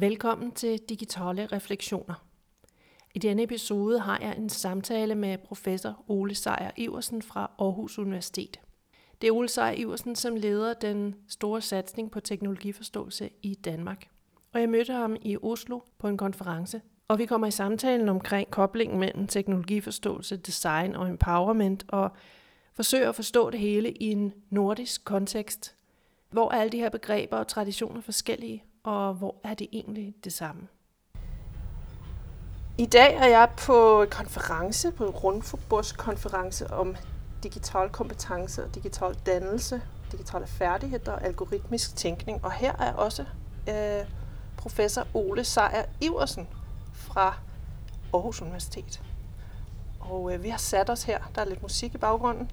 Velkommen 0.00 0.52
til 0.52 0.78
Digitale 0.78 1.46
Refleksioner. 1.46 2.24
I 3.14 3.18
denne 3.18 3.42
episode 3.42 3.98
har 3.98 4.18
jeg 4.20 4.36
en 4.36 4.48
samtale 4.48 5.14
med 5.14 5.38
professor 5.38 6.04
Ole 6.08 6.34
Sejer 6.34 6.70
Iversen 6.76 7.22
fra 7.22 7.50
Aarhus 7.58 7.98
Universitet. 7.98 8.60
Det 9.20 9.26
er 9.26 9.32
Ole 9.32 9.48
Sejer 9.48 9.72
Iversen, 9.72 10.16
som 10.16 10.36
leder 10.36 10.74
den 10.74 11.14
store 11.28 11.60
satsning 11.60 12.10
på 12.10 12.20
teknologiforståelse 12.20 13.30
i 13.42 13.54
Danmark. 13.54 14.08
Og 14.52 14.60
jeg 14.60 14.68
mødte 14.68 14.92
ham 14.92 15.16
i 15.22 15.36
Oslo 15.42 15.80
på 15.98 16.08
en 16.08 16.16
konference, 16.16 16.80
og 17.08 17.18
vi 17.18 17.26
kommer 17.26 17.46
i 17.46 17.50
samtalen 17.50 18.08
omkring 18.08 18.50
koblingen 18.50 19.00
mellem 19.00 19.26
teknologiforståelse, 19.26 20.36
design 20.36 20.94
og 20.94 21.08
empowerment, 21.08 21.84
og 21.88 22.10
forsøger 22.74 23.08
at 23.08 23.14
forstå 23.14 23.50
det 23.50 23.60
hele 23.60 23.92
i 23.92 24.04
en 24.04 24.32
nordisk 24.50 25.04
kontekst, 25.04 25.74
hvor 26.30 26.50
alle 26.50 26.72
de 26.72 26.78
her 26.78 26.88
begreber 26.88 27.36
og 27.36 27.48
traditioner 27.48 28.00
forskellige, 28.00 28.64
og 28.82 29.14
hvor 29.14 29.34
er 29.44 29.54
det 29.54 29.68
egentlig 29.72 30.14
det 30.24 30.32
samme. 30.32 30.68
I 32.78 32.86
dag 32.86 33.14
er 33.14 33.26
jeg 33.26 33.48
på 33.58 34.02
en 34.02 34.08
konference, 34.08 34.90
på 34.90 35.04
en 35.04 35.10
rundbordskonference 35.10 36.70
om 36.70 36.96
digital 37.42 37.88
kompetence 37.88 38.64
og 38.64 38.74
digital 38.74 39.14
dannelse, 39.26 39.82
digitale 40.12 40.46
færdigheder 40.46 41.12
og 41.12 41.24
algoritmisk 41.24 41.96
tænkning. 41.96 42.44
Og 42.44 42.52
her 42.52 42.72
er 42.78 42.92
også 42.92 43.24
øh, 43.68 44.04
professor 44.56 45.06
Ole 45.14 45.44
Sejer 45.44 45.84
Iversen 46.00 46.48
fra 46.92 47.34
Aarhus 48.14 48.42
Universitet. 48.42 49.02
Og 50.00 50.34
øh, 50.34 50.42
vi 50.42 50.48
har 50.48 50.58
sat 50.58 50.90
os 50.90 51.02
her. 51.02 51.18
Der 51.34 51.40
er 51.40 51.44
lidt 51.44 51.62
musik 51.62 51.94
i 51.94 51.98
baggrunden. 51.98 52.50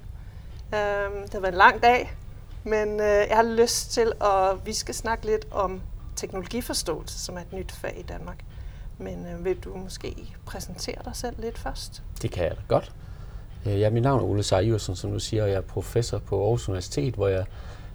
Øh, 0.74 1.24
det 1.24 1.34
har 1.34 1.40
været 1.40 1.54
en 1.54 1.58
lang 1.58 1.84
dag, 1.84 2.16
men 2.64 3.00
øh, 3.00 3.28
jeg 3.30 3.36
har 3.36 3.44
lyst 3.44 3.92
til, 3.92 4.12
at 4.22 4.66
vi 4.66 4.74
skal 4.74 4.96
snakke 4.96 5.26
lidt 5.26 5.48
om 5.52 5.82
teknologiforståelse, 6.18 7.20
som 7.20 7.38
er 7.38 7.42
et 7.42 7.54
nyt 7.54 7.72
fag 7.72 7.96
i 8.00 8.02
Danmark. 8.02 8.44
Men 8.98 9.26
øh, 9.26 9.46
vil 9.46 9.58
du 9.58 9.78
måske 9.78 10.34
præsentere 10.46 10.96
dig 11.06 11.16
selv 11.16 11.36
lidt 11.40 11.58
først? 11.58 12.04
Det 12.22 12.32
kan 12.32 12.44
jeg 12.44 12.52
da 12.52 12.62
godt. 12.68 12.92
Øh, 13.66 13.80
ja, 13.80 13.90
mit 13.90 14.04
navn 14.04 14.20
er 14.20 14.26
Ole 14.26 14.44
Sejersen, 14.44 14.96
som 14.96 15.12
du 15.12 15.20
siger, 15.20 15.44
og 15.44 15.50
jeg 15.50 15.58
er 15.58 15.62
professor 15.62 16.20
på 16.20 16.44
Aarhus 16.44 16.70
Universitet, 16.70 17.14
hvor 17.14 17.28
jeg 17.28 17.46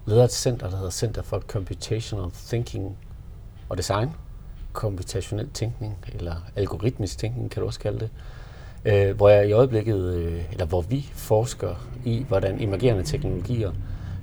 leder 0.05 0.23
et 0.23 0.31
center, 0.31 0.69
der 0.69 0.75
hedder 0.75 0.91
Center 0.91 1.21
for 1.21 1.39
Computational 1.39 2.31
Thinking 2.31 2.97
og 3.69 3.77
Design. 3.77 4.09
Komputationel 4.73 5.49
tænkning, 5.49 5.97
eller 6.13 6.35
algoritmisk 6.55 7.17
tænkning, 7.17 7.51
kan 7.51 7.61
du 7.61 7.67
også 7.67 7.79
kalde 7.79 7.99
det. 7.99 8.09
Øh, 8.85 9.15
hvor 9.15 9.29
jeg 9.29 9.49
i 9.49 9.51
øjeblikket, 9.51 10.13
øh, 10.13 10.51
eller 10.51 10.65
hvor 10.65 10.81
vi 10.81 11.09
forsker 11.13 11.87
i, 12.05 12.25
hvordan 12.27 12.61
emergerende 12.61 13.03
teknologier, 13.03 13.71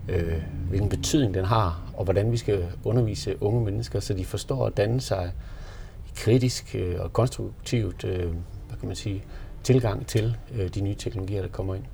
øh, 0.08 0.42
hvilken 0.68 0.88
betydning 0.88 1.34
den 1.34 1.44
har, 1.44 1.89
og 2.00 2.04
hvordan 2.04 2.32
vi 2.32 2.36
skal 2.36 2.66
undervise 2.84 3.42
unge 3.42 3.64
mennesker, 3.64 4.00
så 4.00 4.14
de 4.14 4.24
forstår 4.24 4.66
at 4.66 4.76
danne 4.76 5.00
sig 5.00 5.32
kritisk 6.16 6.74
øh, 6.74 7.00
og 7.00 7.12
konstruktivt, 7.12 8.04
øh, 8.04 8.32
hvad 8.68 8.78
kan 8.80 8.86
man 8.86 8.96
sige, 8.96 9.24
tilgang 9.62 10.06
til 10.06 10.36
øh, 10.54 10.68
de 10.68 10.80
nye 10.80 10.94
teknologier, 10.94 11.42
der 11.42 11.48
kommer 11.48 11.74
ind. 11.74 11.84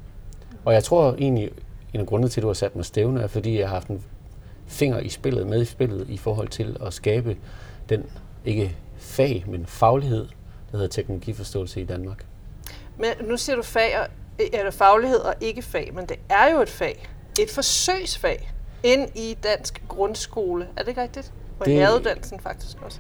Og 0.65 0.75
jeg 0.75 0.85
tror 0.85 1.15
egentlig, 1.19 1.51
en 1.95 2.01
af 2.01 2.07
grundene 2.07 2.29
til, 2.29 2.41
at 2.41 2.43
du 2.43 2.47
har 2.47 2.55
sat 2.55 2.77
mig 2.77 2.85
stævne, 2.85 3.23
er, 3.23 3.27
fordi 3.27 3.59
jeg 3.59 3.69
har 3.69 3.75
haft 3.75 3.89
en 3.89 4.05
finger 4.67 4.99
i 4.99 5.09
spillet, 5.09 5.47
med 5.47 5.63
i 5.63 5.65
spillet, 5.65 6.09
i 6.09 6.17
forhold 6.17 6.49
til 6.49 6.77
at 6.87 6.93
skabe 6.93 7.37
den, 7.89 8.05
ikke 8.45 8.77
fag, 8.97 9.45
men 9.47 9.67
faglighed, 9.67 10.27
der 10.73 10.79
hedder 10.79 10.89
teknologiforståelse 10.89 11.81
i 11.81 11.85
Danmark. 11.85 12.27
Men 12.99 13.11
nu 13.29 13.37
siger 13.37 13.57
du 13.57 13.63
fag 13.63 13.99
og, 14.01 14.07
eller 14.53 14.71
faglighed 14.71 15.19
og 15.19 15.35
ikke 15.41 15.63
fag, 15.63 15.91
men 15.95 16.07
det 16.07 16.17
er 16.29 16.53
jo 16.53 16.61
et 16.61 16.69
fag. 16.69 17.09
Et 17.41 17.51
forsøgsfag 17.51 18.53
ind 18.83 19.09
i 19.15 19.37
dansk 19.43 19.83
grundskole. 19.89 20.67
Er 20.77 20.81
det 20.81 20.89
ikke 20.89 21.03
rigtigt? 21.03 21.33
Og 21.61 21.67
det, 21.67 21.75
læreruddannelsen 21.77 22.41
faktisk 22.41 22.77
også. 22.83 22.99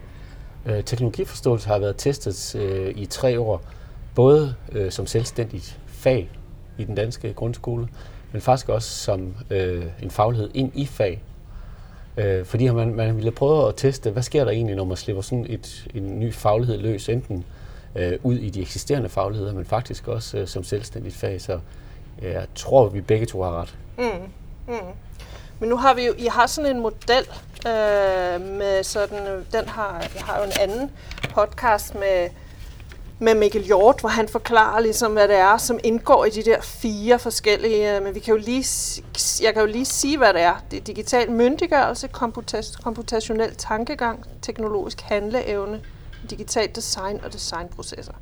Øh, 0.66 0.84
teknologiforståelse 0.84 1.68
har 1.68 1.78
været 1.78 1.96
testet 1.96 2.60
øh, 2.60 2.92
i 2.96 3.06
tre 3.06 3.40
år, 3.40 3.62
både 4.14 4.54
øh, 4.72 4.90
som 4.92 5.06
selvstændigt 5.06 5.78
fag 5.86 6.30
i 6.78 6.84
den 6.84 6.94
danske 6.94 7.32
grundskole, 7.32 7.88
men 8.32 8.42
faktisk 8.42 8.68
også 8.68 8.90
som 8.90 9.34
øh, 9.50 9.84
en 10.02 10.10
faglighed 10.10 10.50
ind 10.54 10.72
i 10.74 10.86
fag. 10.86 11.22
Øh, 12.16 12.44
fordi 12.44 12.68
man, 12.68 12.94
man 12.94 13.16
ville 13.16 13.30
prøve 13.30 13.68
at 13.68 13.74
teste, 13.76 14.10
hvad 14.10 14.22
sker 14.22 14.44
der 14.44 14.50
egentlig, 14.50 14.76
når 14.76 14.84
man 14.84 14.96
slipper 14.96 15.22
sådan 15.22 15.46
et, 15.48 15.88
en 15.94 16.20
ny 16.20 16.32
faglighed 16.32 16.78
løs, 16.78 17.08
enten 17.08 17.44
øh, 17.96 18.18
ud 18.22 18.34
i 18.34 18.50
de 18.50 18.60
eksisterende 18.60 19.08
fagligheder, 19.08 19.52
men 19.52 19.64
faktisk 19.64 20.08
også 20.08 20.38
øh, 20.38 20.46
som 20.46 20.64
selvstændigt 20.64 21.16
fag. 21.16 21.40
Så 21.40 21.60
øh, 22.22 22.32
jeg 22.32 22.46
tror, 22.54 22.88
vi 22.88 23.00
begge 23.00 23.26
to 23.26 23.42
har 23.42 23.60
ret. 23.60 23.76
Mm. 23.98 24.04
Mm. 24.68 24.74
Men 25.60 25.68
nu 25.68 25.76
har 25.76 25.94
vi 25.94 26.06
jo, 26.06 26.14
I 26.18 26.26
har 26.26 26.46
sådan 26.46 26.76
en 26.76 26.82
model 26.82 27.26
øh, 27.66 28.40
med 28.40 28.82
sådan, 28.82 29.26
øh, 29.26 29.44
den 29.52 29.68
har, 29.68 30.00
jeg 30.14 30.22
har 30.22 30.38
jo 30.38 30.44
en 30.44 30.52
anden 30.60 30.90
podcast 31.34 31.94
med, 31.94 32.28
med 33.18 33.34
Mikkel 33.34 33.62
Hjort, 33.62 34.00
hvor 34.00 34.08
han 34.08 34.28
forklarer 34.28 34.80
ligesom, 34.80 35.12
hvad 35.12 35.28
det 35.28 35.36
er, 35.36 35.56
som 35.56 35.78
indgår 35.84 36.24
i 36.24 36.30
de 36.30 36.44
der 36.44 36.60
fire 36.60 37.18
forskellige, 37.18 37.96
øh, 37.96 38.02
men 38.02 38.14
vi 38.14 38.20
kan 38.20 38.34
jo 38.34 38.40
lige, 38.40 38.64
jeg 39.42 39.52
kan 39.52 39.62
jo 39.62 39.68
lige 39.68 39.84
sige, 39.84 40.18
hvad 40.18 40.32
det 40.34 40.42
er. 40.42 40.54
Det 40.70 40.76
er 40.76 40.84
digital 40.84 41.30
myndiggørelse, 41.30 42.08
komputas, 42.08 42.76
komputationel 42.76 43.54
tankegang, 43.54 44.24
teknologisk 44.42 45.00
handleevne, 45.00 45.80
digital 46.30 46.68
design 46.74 47.20
og 47.24 47.32
designprocesser. 47.32 48.12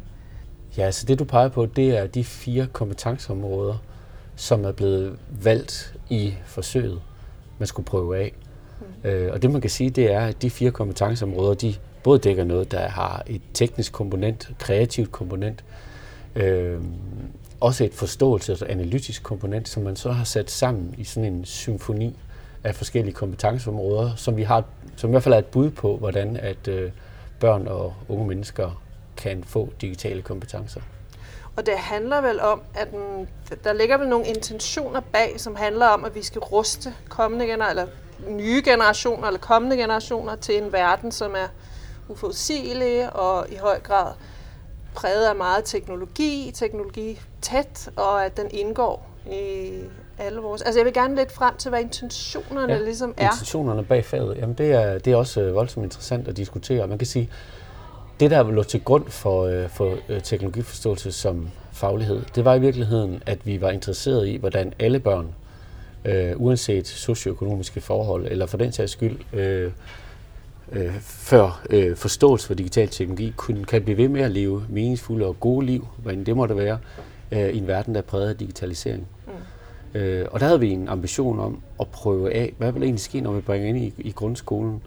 Ja, 0.76 0.82
så 0.82 0.86
altså 0.86 1.06
det 1.06 1.18
du 1.18 1.24
peger 1.24 1.48
på, 1.48 1.66
det 1.66 1.98
er 1.98 2.06
de 2.06 2.24
fire 2.24 2.66
kompetenceområder, 2.72 3.74
som 4.36 4.64
er 4.64 4.72
blevet 4.72 5.18
valgt 5.42 5.94
i 6.08 6.34
forsøget 6.46 7.00
man 7.58 7.66
skulle 7.66 7.86
prøve 7.86 8.18
af. 8.18 8.32
Mm. 8.80 9.08
Øh, 9.10 9.32
og 9.32 9.42
det 9.42 9.50
man 9.50 9.60
kan 9.60 9.70
sige, 9.70 9.90
det 9.90 10.12
er, 10.12 10.20
at 10.20 10.42
de 10.42 10.50
fire 10.50 10.70
kompetenceområder, 10.70 11.54
de 11.54 11.74
både 12.02 12.18
dækker 12.18 12.44
noget, 12.44 12.72
der 12.72 12.88
har 12.88 13.22
et 13.26 13.42
teknisk 13.54 13.92
komponent, 13.92 14.50
kreativt 14.58 15.12
komponent, 15.12 15.64
øh, 16.36 16.80
også 17.60 17.84
et 17.84 17.94
forståelse 17.94 18.52
og 18.52 18.70
analytisk 18.70 19.22
komponent, 19.22 19.68
som 19.68 19.82
man 19.82 19.96
så 19.96 20.12
har 20.12 20.24
sat 20.24 20.50
sammen 20.50 20.94
i 20.98 21.04
sådan 21.04 21.32
en 21.32 21.44
symfoni 21.44 22.16
af 22.64 22.74
forskellige 22.74 23.14
kompetenceområder, 23.14 24.14
som 24.16 24.36
vi 24.36 24.42
har, 24.42 24.64
som 24.96 25.10
i 25.10 25.12
hvert 25.12 25.22
fald 25.22 25.34
er 25.34 25.38
et 25.38 25.46
bud 25.46 25.70
på, 25.70 25.96
hvordan 25.96 26.36
at 26.36 26.68
øh, 26.68 26.90
børn 27.40 27.66
og 27.68 27.94
unge 28.08 28.26
mennesker 28.26 28.82
kan 29.16 29.44
få 29.44 29.72
digitale 29.80 30.22
kompetencer. 30.22 30.80
Og 31.56 31.66
det 31.66 31.74
handler 31.74 32.20
vel 32.20 32.40
om, 32.40 32.60
at 32.74 32.90
den, 32.90 33.28
der 33.64 33.72
ligger 33.72 33.98
vel 33.98 34.08
nogle 34.08 34.26
intentioner 34.26 35.00
bag, 35.00 35.34
som 35.40 35.56
handler 35.56 35.86
om, 35.86 36.04
at 36.04 36.14
vi 36.14 36.22
skal 36.22 36.40
ruste 36.40 36.94
kommende 37.08 37.46
generationer, 37.46 37.82
eller 37.82 37.86
nye 38.28 38.62
generationer, 38.64 39.26
eller 39.26 39.40
kommende 39.40 39.76
generationer 39.76 40.36
til 40.36 40.62
en 40.62 40.72
verden, 40.72 41.12
som 41.12 41.34
er 41.34 41.48
uforudsigelig 42.08 43.16
og 43.16 43.46
i 43.50 43.56
høj 43.56 43.80
grad 43.80 44.12
præget 44.94 45.26
af 45.26 45.36
meget 45.36 45.64
teknologi, 45.64 46.50
teknologi 46.54 47.20
tæt, 47.42 47.90
og 47.96 48.24
at 48.24 48.36
den 48.36 48.46
indgår 48.50 49.10
i 49.30 49.70
alle 50.18 50.40
vores... 50.40 50.62
Altså 50.62 50.78
jeg 50.78 50.84
vil 50.84 50.94
gerne 50.94 51.16
lidt 51.16 51.32
frem 51.32 51.56
til, 51.56 51.68
hvad 51.68 51.80
intentionerne 51.80 52.72
ja, 52.72 52.78
ligesom 52.78 53.14
er. 53.16 53.30
intentionerne 53.32 53.84
bag 53.84 54.04
faget, 54.04 54.36
jamen 54.36 54.54
det 54.54 54.72
er, 54.72 54.98
det 54.98 55.12
er 55.12 55.16
også 55.16 55.40
øh, 55.40 55.54
voldsomt 55.54 55.84
interessant 55.84 56.28
at 56.28 56.36
diskutere. 56.36 56.86
Man 56.86 56.98
kan 56.98 57.06
sige, 57.06 57.30
det, 58.20 58.30
der 58.30 58.50
lå 58.50 58.62
til 58.62 58.84
grund 58.84 59.04
for, 59.08 59.44
øh, 59.44 59.68
for 59.68 59.94
øh, 60.08 60.22
teknologiforståelse 60.22 61.12
som 61.12 61.48
faglighed, 61.72 62.22
det 62.34 62.44
var 62.44 62.54
i 62.54 62.60
virkeligheden, 62.60 63.22
at 63.26 63.46
vi 63.46 63.60
var 63.60 63.70
interesseret 63.70 64.28
i, 64.28 64.36
hvordan 64.36 64.72
alle 64.78 65.00
børn, 65.00 65.34
øh, 66.04 66.32
uanset 66.36 66.86
socioøkonomiske 66.86 67.80
forhold, 67.80 68.26
eller 68.26 68.46
for 68.46 68.56
den 68.56 68.72
sags 68.72 68.92
skyld, 68.92 69.16
øh, 69.32 69.72
øh, 70.72 70.94
før 71.00 71.62
øh, 71.70 71.96
forståelse 71.96 72.46
for 72.46 72.54
digital 72.54 72.88
teknologi, 72.88 73.32
kunne, 73.36 73.64
kan 73.64 73.82
blive 73.82 73.96
ved 73.96 74.08
med 74.08 74.20
at 74.20 74.30
leve 74.30 74.64
meningsfulde 74.68 75.26
og 75.26 75.40
gode 75.40 75.66
liv, 75.66 75.88
hvad 75.96 76.16
det 76.16 76.36
måtte 76.36 76.56
være, 76.56 76.78
øh, 77.32 77.48
i 77.48 77.58
en 77.58 77.66
verden, 77.66 77.94
der 77.94 78.00
er 78.00 78.04
præget 78.04 78.28
af 78.28 78.36
digitalisering. 78.36 79.06
Mm. 79.26 80.00
Øh, 80.00 80.26
og 80.30 80.40
der 80.40 80.46
havde 80.46 80.60
vi 80.60 80.70
en 80.70 80.88
ambition 80.88 81.40
om 81.40 81.60
at 81.80 81.88
prøve 81.88 82.34
af, 82.34 82.52
hvad 82.58 82.72
vil 82.72 82.82
egentlig 82.82 83.00
ske, 83.00 83.20
når 83.20 83.32
vi 83.32 83.40
bringer 83.40 83.68
ind 83.68 83.78
i, 83.78 83.94
i 83.98 84.10
grundskolen, 84.10 84.82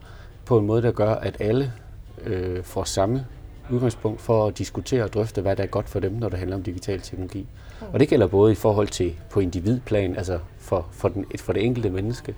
på 0.45 0.57
en 0.57 0.65
måde, 0.65 0.81
der 0.81 0.91
gør, 0.91 1.13
at 1.13 1.35
alle 1.39 1.73
øh, 2.23 2.63
får 2.63 2.83
samme 2.83 3.25
udgangspunkt 3.69 4.21
for 4.21 4.47
at 4.47 4.57
diskutere 4.57 5.03
og 5.03 5.13
drøfte, 5.13 5.41
hvad 5.41 5.55
der 5.55 5.63
er 5.63 5.67
godt 5.67 5.89
for 5.89 5.99
dem, 5.99 6.11
når 6.11 6.29
det 6.29 6.39
handler 6.39 6.57
om 6.57 6.63
digital 6.63 7.01
teknologi. 7.01 7.39
Mm. 7.81 7.87
Og 7.93 7.99
det 7.99 8.09
gælder 8.09 8.27
både 8.27 8.51
i 8.51 8.55
forhold 8.55 8.87
til 8.87 9.15
på 9.29 9.39
individplan, 9.39 10.15
altså 10.15 10.39
for, 10.57 10.87
for, 10.91 11.09
den, 11.09 11.25
for 11.37 11.53
det 11.53 11.65
enkelte 11.65 11.89
menneske, 11.89 12.35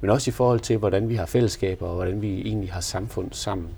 men 0.00 0.10
også 0.10 0.30
i 0.30 0.32
forhold 0.32 0.60
til, 0.60 0.76
hvordan 0.76 1.08
vi 1.08 1.14
har 1.14 1.26
fællesskaber 1.26 1.86
og 1.86 1.94
hvordan 1.94 2.22
vi 2.22 2.40
egentlig 2.40 2.72
har 2.72 2.80
samfund 2.80 3.28
sammen. 3.32 3.68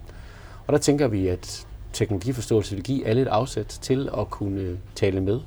Og 0.66 0.72
der 0.72 0.78
tænker 0.78 1.08
vi, 1.08 1.28
at 1.28 1.66
teknologiforståelse 1.93 2.75
vil 2.75 2.84
give 2.84 3.06
alle 3.06 3.22
et 3.22 3.28
afsæt 3.28 3.66
til 3.66 4.08
at 4.19 4.31
kunne 4.31 4.78
tale 4.94 5.20
med 5.20 5.40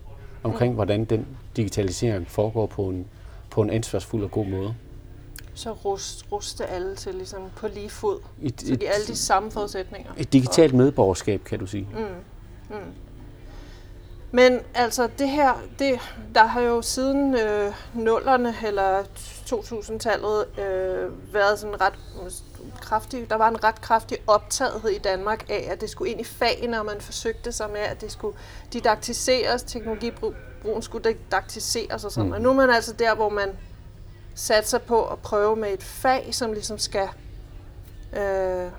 omkring, 0.44 0.74
hvordan 0.74 1.06
den 1.06 1.28
digitalisering 1.56 2.28
foregår 2.28 2.66
på 2.66 2.90
en, 2.90 3.06
på 3.50 3.62
en 3.62 3.70
ansvarsfuld 3.70 4.24
og 4.24 4.32
god 4.32 4.46
måde. 4.46 4.76
Så 5.56 5.72
rust, 5.72 6.26
ruste 6.32 6.66
alle 6.66 6.96
til 6.96 7.16
ligesom 7.16 7.42
på 7.56 7.68
lige 7.68 7.90
fod. 7.90 8.20
Et, 8.42 8.62
så 8.62 8.76
de 8.76 8.90
alle 8.90 9.08
de 9.08 9.16
samme 9.16 9.52
forudsætninger. 9.52 10.12
Et 10.18 10.34
digitalt 10.34 10.74
medborgerskab, 10.74 11.44
kan 11.44 11.60
du 11.60 11.68
sige. 11.68 11.88
Mm. 11.94 12.76
Mm. 12.76 12.94
Men 14.32 14.60
altså 14.74 15.10
det 15.20 15.30
her, 15.30 15.54
det, 15.80 16.00
der 16.36 16.46
har 16.46 16.62
jo 16.62 16.82
siden 16.82 17.36
øh, 17.36 17.74
nullerne 17.94 18.56
eller 18.66 19.04
2000-tallet 19.46 20.46
øh, 20.60 21.34
været 21.34 21.60
sådan 21.60 21.82
ret 21.82 21.94
kraftig, 22.82 23.30
der 23.30 23.36
var 23.36 23.50
en 23.50 23.64
ret 23.64 23.82
kraftig 23.82 24.18
optagethed 24.28 24.90
i 24.90 24.98
Danmark 24.98 25.46
af, 25.50 25.68
at 25.72 25.82
det 25.82 25.90
skulle 25.90 26.12
ind 26.12 26.22
i 26.22 26.24
fagene, 26.24 26.80
og 26.80 26.86
man 26.86 27.02
forsøgte 27.02 27.52
sig 27.52 27.70
med, 27.70 27.80
at 27.80 28.02
det 28.02 28.12
skulle 28.12 28.38
didaktiseres, 28.74 29.64
teknologibrugen 29.64 30.82
skulle 30.82 31.14
didaktiseres 31.14 32.06
og 32.06 32.12
sådan. 32.12 32.28
Mm. 32.28 32.34
Og 32.34 32.42
nu 32.42 32.50
er 32.50 32.54
man 32.54 32.70
altså 32.70 32.94
der, 32.94 33.16
hvor 33.16 33.30
man 33.30 33.50
satser 34.36 34.78
på 34.78 35.04
at 35.04 35.20
prøve 35.20 35.56
med 35.56 35.74
et 35.74 35.84
fag, 35.84 36.28
som 36.32 36.54
ligesom 36.54 36.78
skal... 36.78 37.08
Øh, 38.18 38.72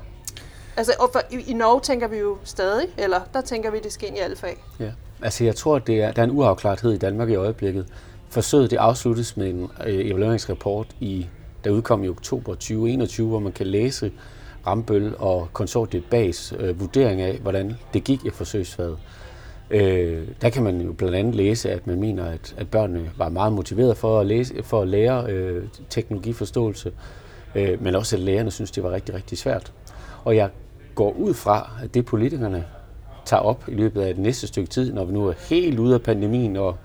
altså, 0.76 0.92
og 0.98 1.08
for, 1.12 1.20
i, 1.30 1.50
i 1.50 1.52
Norge 1.52 1.80
tænker 1.80 2.08
vi 2.08 2.16
jo 2.16 2.38
stadig, 2.44 2.88
eller 2.98 3.20
der 3.34 3.40
tænker 3.40 3.70
vi, 3.70 3.80
det 3.80 3.92
skal 3.92 4.08
ind 4.08 4.16
i 4.16 4.20
alle 4.20 4.36
fag. 4.36 4.64
Ja. 4.80 4.90
Altså, 5.22 5.44
jeg 5.44 5.56
tror, 5.56 5.78
det 5.78 6.02
er, 6.02 6.12
der 6.12 6.22
er 6.22 6.26
en 6.26 6.30
uafklarethed 6.30 6.92
i 6.92 6.98
Danmark 6.98 7.28
i 7.28 7.34
øjeblikket. 7.34 7.86
Forsøget 8.28 8.70
det 8.70 8.76
afsluttes 8.76 9.36
med 9.36 9.50
en 9.50 9.70
øh, 9.86 10.06
evalueringsrapport, 10.06 10.86
i, 11.00 11.26
der 11.64 11.70
udkom 11.70 12.04
i 12.04 12.08
oktober 12.08 12.54
2021, 12.54 13.28
hvor 13.28 13.38
man 13.38 13.52
kan 13.52 13.66
læse 13.66 14.12
Rambøl 14.66 15.14
og 15.18 15.48
konsortiet 15.52 16.04
Bags 16.10 16.54
øh, 16.58 16.80
vurdering 16.80 17.20
af, 17.20 17.38
hvordan 17.38 17.76
det 17.94 18.04
gik 18.04 18.24
i 18.24 18.30
forsøgsfaget. 18.30 18.98
Øh, 19.70 20.28
der 20.42 20.50
kan 20.50 20.62
man 20.62 20.80
jo 20.80 20.92
blandt 20.92 21.16
andet 21.16 21.34
læse, 21.34 21.70
at 21.70 21.86
man 21.86 22.00
mener, 22.00 22.24
at, 22.24 22.54
at 22.56 22.68
børnene 22.68 23.10
var 23.16 23.28
meget 23.28 23.52
motiveret 23.52 23.96
for 23.96 24.20
at, 24.20 24.26
læse, 24.26 24.62
for 24.62 24.82
at 24.82 24.88
lære 24.88 25.32
øh, 25.32 25.64
teknologiforståelse, 25.90 26.92
øh, 27.54 27.82
men 27.82 27.94
også 27.94 28.16
at 28.16 28.22
lærerne 28.22 28.50
synes, 28.50 28.70
det 28.70 28.82
var 28.82 28.90
rigtig, 28.90 29.14
rigtig 29.14 29.38
svært. 29.38 29.72
Og 30.24 30.36
jeg 30.36 30.50
går 30.94 31.12
ud 31.12 31.34
fra, 31.34 31.70
at 31.82 31.94
det 31.94 32.06
politikerne 32.06 32.64
tager 33.24 33.40
op 33.40 33.64
i 33.68 33.74
løbet 33.74 34.02
af 34.02 34.14
det 34.14 34.22
næste 34.22 34.46
stykke 34.46 34.70
tid, 34.70 34.92
når 34.92 35.04
vi 35.04 35.12
nu 35.12 35.26
er 35.26 35.32
helt 35.48 35.78
ude 35.78 35.94
af 35.94 36.02
pandemien 36.02 36.56
og 36.56 36.76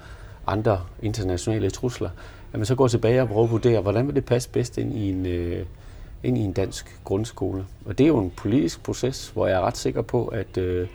andre 0.47 0.81
internationale 1.01 1.69
trusler, 1.69 2.09
at 2.53 2.59
man 2.59 2.65
så 2.65 2.75
går 2.75 2.87
tilbage 2.87 3.21
og 3.21 3.27
prøver 3.27 3.43
at 3.43 3.51
vurdere, 3.51 3.81
hvordan 3.81 4.07
vil 4.07 4.15
det 4.15 4.25
passe 4.25 4.49
bedst 4.49 4.77
ind 4.77 4.93
i 4.93 5.09
en, 5.09 5.25
øh, 5.25 5.65
ind 6.23 6.37
i 6.37 6.41
en 6.41 6.53
dansk 6.53 6.99
grundskole. 7.03 7.65
Og 7.85 7.97
det 7.97 8.03
er 8.03 8.07
jo 8.07 8.17
en 8.19 8.31
politisk 8.37 8.83
proces, 8.83 9.29
hvor 9.29 9.47
jeg 9.47 9.55
er 9.55 9.61
ret 9.61 9.77
sikker 9.77 10.01
på, 10.01 10.25
at 10.25 10.57
øh, 10.57 10.87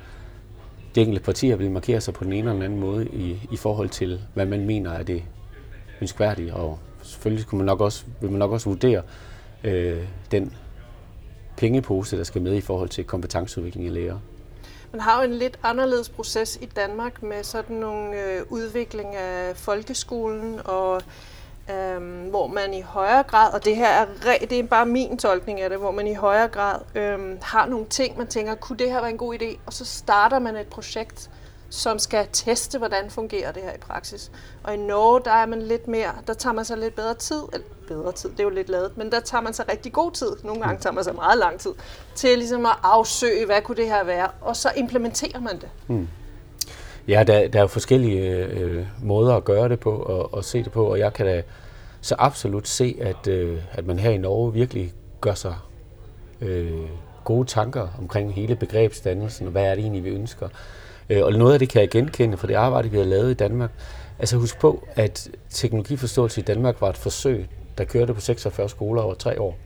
de 0.96 1.00
enkelte 1.00 1.24
partier 1.24 1.56
vil 1.56 1.70
markere 1.70 2.00
sig 2.00 2.14
på 2.14 2.24
den 2.24 2.32
ene 2.32 2.38
eller 2.38 2.52
den 2.52 2.62
anden 2.62 2.80
måde 2.80 3.06
i, 3.06 3.48
i 3.50 3.56
forhold 3.56 3.88
til, 3.88 4.20
hvad 4.34 4.46
man 4.46 4.66
mener 4.66 4.92
er 4.92 5.02
det 5.02 5.22
ønskværdige. 6.00 6.54
Og 6.54 6.78
selvfølgelig 7.02 7.46
kunne 7.46 7.58
man 7.58 7.66
nok 7.66 7.80
også, 7.80 8.04
vil 8.20 8.30
man 8.30 8.38
nok 8.38 8.52
også 8.52 8.70
vurdere 8.70 9.02
øh, 9.64 10.02
den 10.30 10.52
pengepose, 11.56 12.16
der 12.16 12.24
skal 12.24 12.42
med 12.42 12.54
i 12.54 12.60
forhold 12.60 12.88
til 12.88 13.04
kompetenceudvikling 13.04 13.86
af 13.86 13.94
lærere. 13.94 14.20
Man 14.92 15.00
har 15.00 15.22
jo 15.22 15.30
en 15.30 15.34
lidt 15.34 15.58
anderledes 15.62 16.08
proces 16.08 16.58
i 16.62 16.66
Danmark 16.66 17.22
med 17.22 17.44
sådan 17.44 17.76
nogle 17.76 18.22
øh, 18.22 18.42
udvikling 18.48 19.16
af 19.16 19.56
folkeskolen 19.56 20.60
og 20.64 21.02
øhm, 21.70 22.28
hvor 22.30 22.46
man 22.46 22.74
i 22.74 22.80
højere 22.80 23.22
grad, 23.22 23.52
og 23.52 23.64
det 23.64 23.76
her 23.76 23.88
er, 23.88 24.06
det 24.40 24.58
er 24.58 24.62
bare 24.62 24.86
min 24.86 25.18
tolkning 25.18 25.60
af 25.60 25.70
det, 25.70 25.78
hvor 25.78 25.90
man 25.90 26.06
i 26.06 26.14
højere 26.14 26.48
grad 26.48 26.80
øhm, 26.94 27.38
har 27.42 27.66
nogle 27.66 27.86
ting, 27.86 28.18
man 28.18 28.26
tænker, 28.26 28.54
kunne 28.54 28.78
det 28.78 28.90
her 28.90 29.00
være 29.00 29.10
en 29.10 29.18
god 29.18 29.34
idé? 29.34 29.58
Og 29.66 29.72
så 29.72 29.84
starter 29.84 30.38
man 30.38 30.56
et 30.56 30.66
projekt, 30.66 31.30
som 31.70 31.98
skal 31.98 32.26
teste, 32.32 32.78
hvordan 32.78 33.10
fungerer 33.10 33.52
det 33.52 33.62
her 33.62 33.72
i 33.72 33.78
praksis. 33.78 34.30
Og 34.64 34.74
i 34.74 34.76
Norge, 34.76 35.20
der 35.24 35.30
er 35.30 35.46
man 35.46 35.62
lidt 35.62 35.88
mere, 35.88 36.12
der 36.26 36.34
tager 36.34 36.54
man 36.54 36.64
sig 36.64 36.78
lidt 36.78 36.94
bedre 36.94 37.14
tid, 37.14 37.42
eller 37.52 37.66
bedre 37.88 38.12
tid, 38.12 38.30
det 38.30 38.40
er 38.40 38.44
jo 38.44 38.50
lidt 38.50 38.68
lavet, 38.68 38.96
men 38.96 39.12
der 39.12 39.20
tager 39.20 39.42
man 39.42 39.54
sig 39.54 39.68
rigtig 39.72 39.92
god 39.92 40.12
tid, 40.12 40.30
nogle 40.44 40.62
gange 40.62 40.80
tager 40.80 40.92
man 40.92 41.04
sig 41.04 41.14
meget 41.14 41.38
lang 41.38 41.60
tid, 41.60 41.70
til 42.14 42.38
ligesom 42.38 42.66
at 42.66 42.76
afsøge, 42.82 43.46
hvad 43.46 43.62
kunne 43.62 43.76
det 43.76 43.86
her 43.86 44.04
være, 44.04 44.28
og 44.40 44.56
så 44.56 44.70
implementerer 44.76 45.40
man 45.40 45.60
det. 45.60 45.68
Mm. 45.86 46.08
Ja, 47.08 47.24
der, 47.26 47.48
der 47.48 47.58
er 47.58 47.62
jo 47.62 47.66
forskellige 47.66 48.46
øh, 48.46 48.86
måder 49.02 49.34
at 49.34 49.44
gøre 49.44 49.68
det 49.68 49.80
på 49.80 49.90
og, 49.90 50.34
og 50.34 50.44
se 50.44 50.64
det 50.64 50.72
på, 50.72 50.84
og 50.84 50.98
jeg 50.98 51.12
kan 51.12 51.26
da 51.26 51.42
så 52.00 52.14
absolut 52.18 52.68
se, 52.68 52.96
at, 53.00 53.28
øh, 53.28 53.58
at 53.72 53.86
man 53.86 53.98
her 53.98 54.10
i 54.10 54.18
Norge 54.18 54.52
virkelig 54.52 54.92
gør 55.20 55.34
sig 55.34 55.54
øh, 56.40 56.70
gode 57.24 57.48
tanker 57.48 57.88
omkring 57.98 58.34
hele 58.34 58.56
begrebsdannelsen, 58.56 59.46
og 59.46 59.52
hvad 59.52 59.64
er 59.64 59.74
det 59.74 59.82
egentlig, 59.82 60.04
vi 60.04 60.10
ønsker. 60.10 60.48
Øh, 61.10 61.24
og 61.24 61.32
noget 61.32 61.52
af 61.52 61.58
det 61.58 61.68
kan 61.68 61.80
jeg 61.80 61.90
genkende 61.90 62.36
fra 62.36 62.46
det 62.46 62.54
arbejde, 62.54 62.90
vi 62.90 62.96
har 62.96 63.04
lavet 63.04 63.30
i 63.30 63.34
Danmark. 63.34 63.70
Altså 64.18 64.36
husk 64.36 64.60
på, 64.60 64.88
at 64.94 65.28
teknologiforståelse 65.50 66.40
i 66.40 66.44
Danmark 66.44 66.80
var 66.80 66.88
et 66.88 66.96
forsøg, 66.96 67.48
der 67.78 67.84
kørte 67.84 68.14
på 68.14 68.20
46 68.20 68.68
skoler 68.68 69.02
over 69.02 69.14
tre 69.14 69.40
år. 69.40 69.58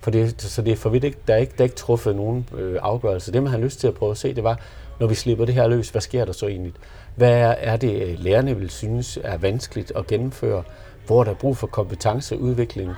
For 0.00 0.10
det, 0.10 0.42
så 0.42 0.62
det 0.62 0.72
er 0.72 0.76
for 0.76 0.90
vidt 0.90 1.04
ikke, 1.04 1.18
der 1.28 1.34
er 1.34 1.38
ikke, 1.38 1.52
der 1.52 1.60
er 1.60 1.64
ikke 1.64 1.76
truffet 1.76 2.16
nogen 2.16 2.48
øh, 2.58 2.78
afgørelse. 2.82 3.32
Det, 3.32 3.42
man 3.42 3.52
har 3.52 3.58
lyst 3.58 3.80
til 3.80 3.88
at 3.88 3.94
prøve 3.94 4.10
at 4.10 4.18
se, 4.18 4.34
det 4.34 4.44
var, 4.44 4.60
når 5.00 5.06
vi 5.06 5.14
slipper 5.14 5.44
det 5.44 5.54
her 5.54 5.68
løs, 5.68 5.88
hvad 5.88 6.00
sker 6.00 6.24
der 6.24 6.32
så 6.32 6.46
egentlig? 6.46 6.72
Hvad 7.16 7.54
er, 7.58 7.76
det, 7.76 8.02
øh, 8.02 8.18
lærerne 8.18 8.56
vil 8.56 8.70
synes 8.70 9.18
er 9.24 9.38
vanskeligt 9.38 9.92
at 9.96 10.06
gennemføre? 10.06 10.62
Hvor 11.06 11.24
der 11.24 11.30
er 11.30 11.34
brug 11.34 11.56
for 11.56 11.66
kompetenceudvikling? 11.66 12.92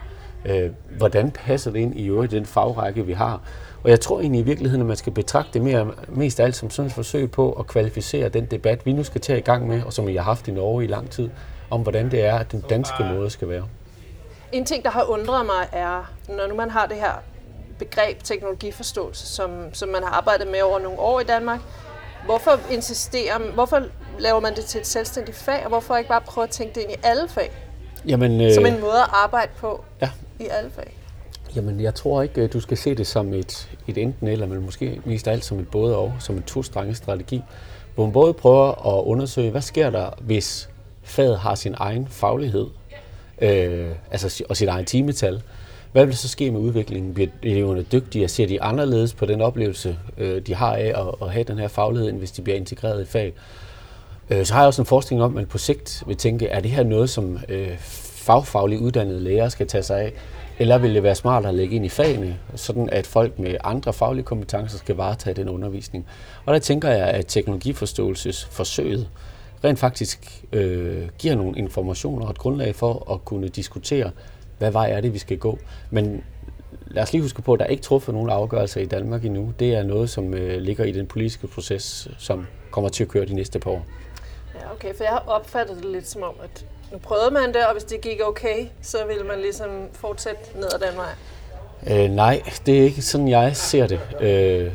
Øh, 0.44 0.70
hvordan 0.96 1.30
passer 1.30 1.70
det 1.70 1.78
ind 1.78 1.98
i 1.98 2.06
øvrigt 2.06 2.32
den 2.32 2.46
fagrække, 2.46 3.06
vi 3.06 3.12
har? 3.12 3.40
Og 3.84 3.90
jeg 3.90 4.00
tror 4.00 4.20
egentlig 4.20 4.40
i 4.40 4.44
virkeligheden, 4.44 4.80
at 4.80 4.86
man 4.86 4.96
skal 4.96 5.12
betragte 5.12 5.50
det 5.54 5.62
mere, 5.62 5.90
mest 6.08 6.40
af 6.40 6.44
alt 6.44 6.56
som 6.56 6.70
sådan 6.70 6.86
et 6.86 6.92
forsøg 6.92 7.30
på 7.30 7.52
at 7.52 7.66
kvalificere 7.66 8.28
den 8.28 8.46
debat, 8.46 8.86
vi 8.86 8.92
nu 8.92 9.04
skal 9.04 9.20
tage 9.20 9.38
i 9.38 9.42
gang 9.42 9.68
med, 9.68 9.82
og 9.82 9.92
som 9.92 10.06
vi 10.06 10.16
har 10.16 10.22
haft 10.22 10.48
i 10.48 10.50
Norge 10.50 10.84
i 10.84 10.86
lang 10.86 11.10
tid, 11.10 11.30
om 11.70 11.82
hvordan 11.82 12.10
det 12.10 12.24
er, 12.24 12.38
at 12.38 12.52
den 12.52 12.60
danske 12.60 13.04
måde 13.04 13.30
skal 13.30 13.48
være. 13.48 13.64
En 14.52 14.64
ting, 14.64 14.84
der 14.84 14.90
har 14.90 15.04
undret 15.04 15.46
mig, 15.46 15.68
er, 15.72 16.12
når 16.28 16.46
nu 16.46 16.54
man 16.54 16.70
har 16.70 16.86
det 16.86 16.96
her 16.96 17.22
begreb 17.78 18.22
teknologiforståelse, 18.22 19.26
som, 19.26 19.50
som 19.72 19.88
man 19.88 20.02
har 20.02 20.10
arbejdet 20.10 20.46
med 20.46 20.62
over 20.62 20.78
nogle 20.78 20.98
år 20.98 21.20
i 21.20 21.24
Danmark, 21.24 21.60
hvorfor 22.28 22.60
insisterer, 22.70 23.38
hvorfor 23.54 23.82
laver 24.18 24.40
man 24.40 24.54
det 24.56 24.64
til 24.64 24.80
et 24.80 24.86
selvstændigt 24.86 25.36
fag, 25.36 25.62
og 25.62 25.68
hvorfor 25.68 25.96
ikke 25.96 26.08
bare 26.08 26.20
prøve 26.20 26.44
at 26.44 26.50
tænke 26.50 26.74
det 26.74 26.80
ind 26.80 26.90
i 26.90 26.94
alle 27.02 27.28
fag? 27.28 27.50
Jamen, 28.06 28.40
øh, 28.40 28.54
som 28.54 28.66
en 28.66 28.80
måde 28.80 28.98
at 28.98 29.08
arbejde 29.12 29.50
på 29.56 29.84
ja. 30.00 30.10
i 30.40 30.46
alle 30.50 30.70
fag? 30.70 30.92
Jamen, 31.56 31.80
jeg 31.80 31.94
tror 31.94 32.22
ikke, 32.22 32.46
du 32.46 32.60
skal 32.60 32.76
se 32.76 32.94
det 32.94 33.06
som 33.06 33.32
et, 33.32 33.68
et 33.86 33.98
enten 33.98 34.28
eller, 34.28 34.46
men 34.46 34.64
måske 34.64 35.00
mest 35.04 35.28
af 35.28 35.32
alt 35.32 35.44
som 35.44 35.58
et 35.58 35.68
både 35.68 35.96
og, 35.96 36.12
som 36.20 36.36
en 36.36 36.42
to 36.42 36.62
strategi, 36.62 37.42
hvor 37.94 38.04
man 38.04 38.12
både 38.12 38.32
prøver 38.34 38.98
at 38.98 39.04
undersøge, 39.04 39.50
hvad 39.50 39.60
sker 39.60 39.90
der, 39.90 40.10
hvis 40.20 40.68
faget 41.02 41.38
har 41.38 41.54
sin 41.54 41.74
egen 41.78 42.08
faglighed, 42.10 42.66
øh, 43.42 43.90
altså, 44.10 44.44
og 44.48 44.56
sit 44.56 44.68
egen 44.68 44.84
timetal. 44.84 45.42
Hvad 45.92 46.06
vil 46.06 46.16
så 46.16 46.28
ske 46.28 46.50
med 46.50 46.60
udviklingen? 46.60 47.14
Bliver 47.14 47.28
eleverne 47.42 47.82
dygtigere? 47.82 48.28
Ser 48.28 48.46
de 48.46 48.62
anderledes 48.62 49.14
på 49.14 49.26
den 49.26 49.40
oplevelse, 49.40 49.98
øh, 50.18 50.42
de 50.42 50.54
har 50.54 50.74
af 50.74 50.92
at, 50.96 51.26
at 51.26 51.32
have 51.32 51.44
den 51.44 51.58
her 51.58 51.68
faglighed, 51.68 52.08
end 52.08 52.18
hvis 52.18 52.30
de 52.30 52.42
bliver 52.42 52.56
integreret 52.56 53.02
i 53.02 53.04
fag? 53.04 53.32
Øh, 54.30 54.46
så 54.46 54.54
har 54.54 54.60
jeg 54.60 54.66
også 54.66 54.82
en 54.82 54.86
forskning 54.86 55.22
om, 55.22 55.30
at 55.30 55.34
man 55.34 55.46
på 55.46 55.58
sigt 55.58 56.02
vil 56.06 56.16
tænke, 56.16 56.46
er 56.46 56.60
det 56.60 56.70
her 56.70 56.82
noget, 56.82 57.10
som 57.10 57.38
øh, 57.48 57.78
fagfagligt 58.28 58.80
uddannede 58.80 59.20
lærere 59.20 59.50
skal 59.50 59.66
tage 59.66 59.82
sig 59.82 60.00
af? 60.00 60.12
Eller 60.58 60.78
vil 60.78 60.94
det 60.94 61.02
være 61.02 61.14
smart 61.14 61.46
at 61.46 61.54
lægge 61.54 61.76
ind 61.76 61.86
i 61.86 61.88
fagene, 61.88 62.38
sådan 62.54 62.88
at 62.92 63.06
folk 63.06 63.38
med 63.38 63.56
andre 63.64 63.92
faglige 63.92 64.24
kompetencer 64.24 64.78
skal 64.78 64.94
varetage 64.94 65.34
den 65.34 65.48
undervisning? 65.48 66.06
Og 66.46 66.54
der 66.54 66.60
tænker 66.60 66.88
jeg, 66.88 67.08
at 67.08 67.26
teknologiforståelsesforsøget 67.26 69.08
rent 69.64 69.78
faktisk 69.78 70.44
øh, 70.52 71.08
giver 71.18 71.34
nogle 71.34 71.58
informationer 71.58 72.24
og 72.24 72.30
et 72.30 72.38
grundlag 72.38 72.74
for 72.74 73.12
at 73.12 73.24
kunne 73.24 73.48
diskutere, 73.48 74.10
hvad 74.58 74.70
vej 74.70 74.90
er 74.90 75.00
det, 75.00 75.14
vi 75.14 75.18
skal 75.18 75.38
gå. 75.38 75.58
Men 75.90 76.24
lad 76.86 77.02
os 77.02 77.12
lige 77.12 77.22
huske 77.22 77.42
på, 77.42 77.52
at 77.52 77.58
der 77.58 77.64
er 77.64 77.70
ikke 77.70 77.82
truffet 77.82 78.14
nogen 78.14 78.30
afgørelser 78.30 78.80
i 78.80 78.86
Danmark 78.86 79.24
endnu. 79.24 79.52
Det 79.58 79.74
er 79.74 79.82
noget, 79.82 80.10
som 80.10 80.34
øh, 80.34 80.60
ligger 80.60 80.84
i 80.84 80.92
den 80.92 81.06
politiske 81.06 81.46
proces, 81.46 82.08
som 82.18 82.46
kommer 82.70 82.90
til 82.90 83.04
at 83.04 83.08
køre 83.08 83.24
de 83.24 83.34
næste 83.34 83.58
par 83.58 83.70
år. 83.70 83.86
Ja, 84.54 84.72
okay, 84.72 84.94
for 84.94 85.04
jeg 85.04 85.12
har 85.12 85.24
opfattet 85.26 85.76
det 85.76 85.84
lidt 85.84 86.08
som 86.08 86.22
om, 86.22 86.34
at 86.44 86.64
nu 86.92 86.98
prøvede 86.98 87.30
man 87.30 87.48
det, 87.48 87.66
og 87.66 87.72
hvis 87.72 87.84
det 87.84 88.00
gik 88.00 88.20
okay, 88.24 88.66
så 88.82 88.98
ville 89.08 89.24
man 89.24 89.40
ligesom 89.40 89.70
fortsætte 89.92 90.40
ned 90.54 90.68
ad 90.74 90.88
den 90.88 90.96
vej. 90.96 91.12
Øh, 91.90 92.10
nej, 92.10 92.42
det 92.66 92.78
er 92.78 92.82
ikke 92.82 93.02
sådan, 93.02 93.28
jeg 93.28 93.56
ser 93.56 93.86
det. 93.86 94.00
Øh, 94.20 94.72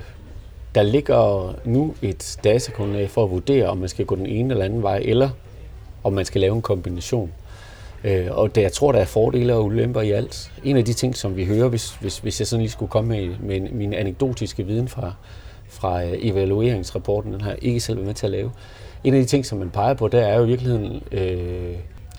der 0.75 0.83
ligger 0.83 1.53
nu 1.65 1.95
et 2.01 2.39
datagrundlag 2.43 3.09
for 3.09 3.23
at 3.23 3.31
vurdere, 3.31 3.67
om 3.67 3.77
man 3.77 3.89
skal 3.89 4.05
gå 4.05 4.15
den 4.15 4.25
ene 4.25 4.53
eller 4.53 4.65
anden 4.65 4.83
vej, 4.83 4.97
eller 4.97 5.29
om 6.03 6.13
man 6.13 6.25
skal 6.25 6.41
lave 6.41 6.55
en 6.55 6.61
kombination. 6.61 7.33
Øh, 8.03 8.27
og 8.31 8.55
det, 8.55 8.61
jeg 8.61 8.71
tror, 8.71 8.91
der 8.91 8.99
er 8.99 9.05
fordele 9.05 9.53
og 9.53 9.65
ulemper 9.65 10.01
i 10.01 10.11
alt. 10.11 10.51
En 10.63 10.77
af 10.77 10.85
de 10.85 10.93
ting, 10.93 11.17
som 11.17 11.35
vi 11.35 11.45
hører, 11.45 11.67
hvis, 11.67 11.91
hvis, 11.91 12.17
hvis 12.17 12.39
jeg 12.39 12.47
sådan 12.47 12.61
lige 12.61 12.71
skulle 12.71 12.89
komme 12.89 13.09
med, 13.09 13.35
med 13.39 13.71
min 13.71 13.93
anekdotiske 13.93 14.65
viden 14.65 14.87
fra, 14.87 15.13
fra 15.67 16.03
øh, 16.03 16.13
evalueringsrapporten, 16.21 17.33
den 17.33 17.41
har 17.41 17.49
jeg 17.49 17.59
ikke 17.61 17.79
selv 17.79 17.97
været 17.97 18.07
med 18.07 18.15
til 18.15 18.25
at 18.25 18.31
lave. 18.31 18.51
En 19.03 19.13
af 19.13 19.19
de 19.19 19.25
ting, 19.25 19.45
som 19.45 19.57
man 19.57 19.69
peger 19.69 19.93
på, 19.93 20.07
der 20.07 20.21
er 20.21 20.37
jo 20.37 20.43
i 20.43 20.47
virkeligheden, 20.47 21.03
øh, 21.11 21.75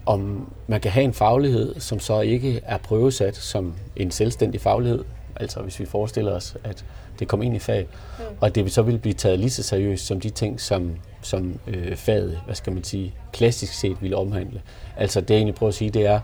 om 0.07 0.53
man 0.67 0.81
kan 0.81 0.91
have 0.91 1.05
en 1.05 1.13
faglighed, 1.13 1.81
som 1.81 2.01
så 2.01 2.21
ikke 2.21 2.61
er 2.65 2.79
prøvesat 2.79 3.37
som 3.37 3.75
en 3.97 4.11
selvstændig 4.11 4.61
faglighed. 4.61 5.05
Altså 5.37 5.61
hvis 5.61 5.81
vi 5.81 5.85
forestiller 5.85 6.33
os, 6.33 6.57
at 6.65 6.85
det 7.19 7.29
kom 7.29 7.43
ind 7.43 7.57
i 7.57 7.59
fag, 7.59 7.87
mm. 8.19 8.25
og 8.41 8.55
det 8.55 8.73
så 8.73 8.83
vil 8.83 8.99
blive 8.99 9.15
taget 9.15 9.39
lige 9.39 9.51
så 9.51 9.63
seriøst 9.63 10.07
som 10.07 10.21
de 10.21 10.31
ting, 10.31 10.61
som, 10.61 10.97
som 11.23 11.59
øh, 11.67 11.97
faget, 11.97 12.41
hvad 12.45 12.55
skal 12.55 12.73
man 12.73 12.85
sige, 12.85 13.15
klassisk 13.33 13.73
set 13.73 13.97
ville 14.01 14.17
omhandle. 14.17 14.61
Altså 14.97 15.21
det 15.21 15.31
jeg 15.31 15.37
egentlig 15.37 15.55
prøver 15.55 15.69
at 15.69 15.75
sige, 15.75 15.91
det 15.91 16.07
er, 16.07 16.21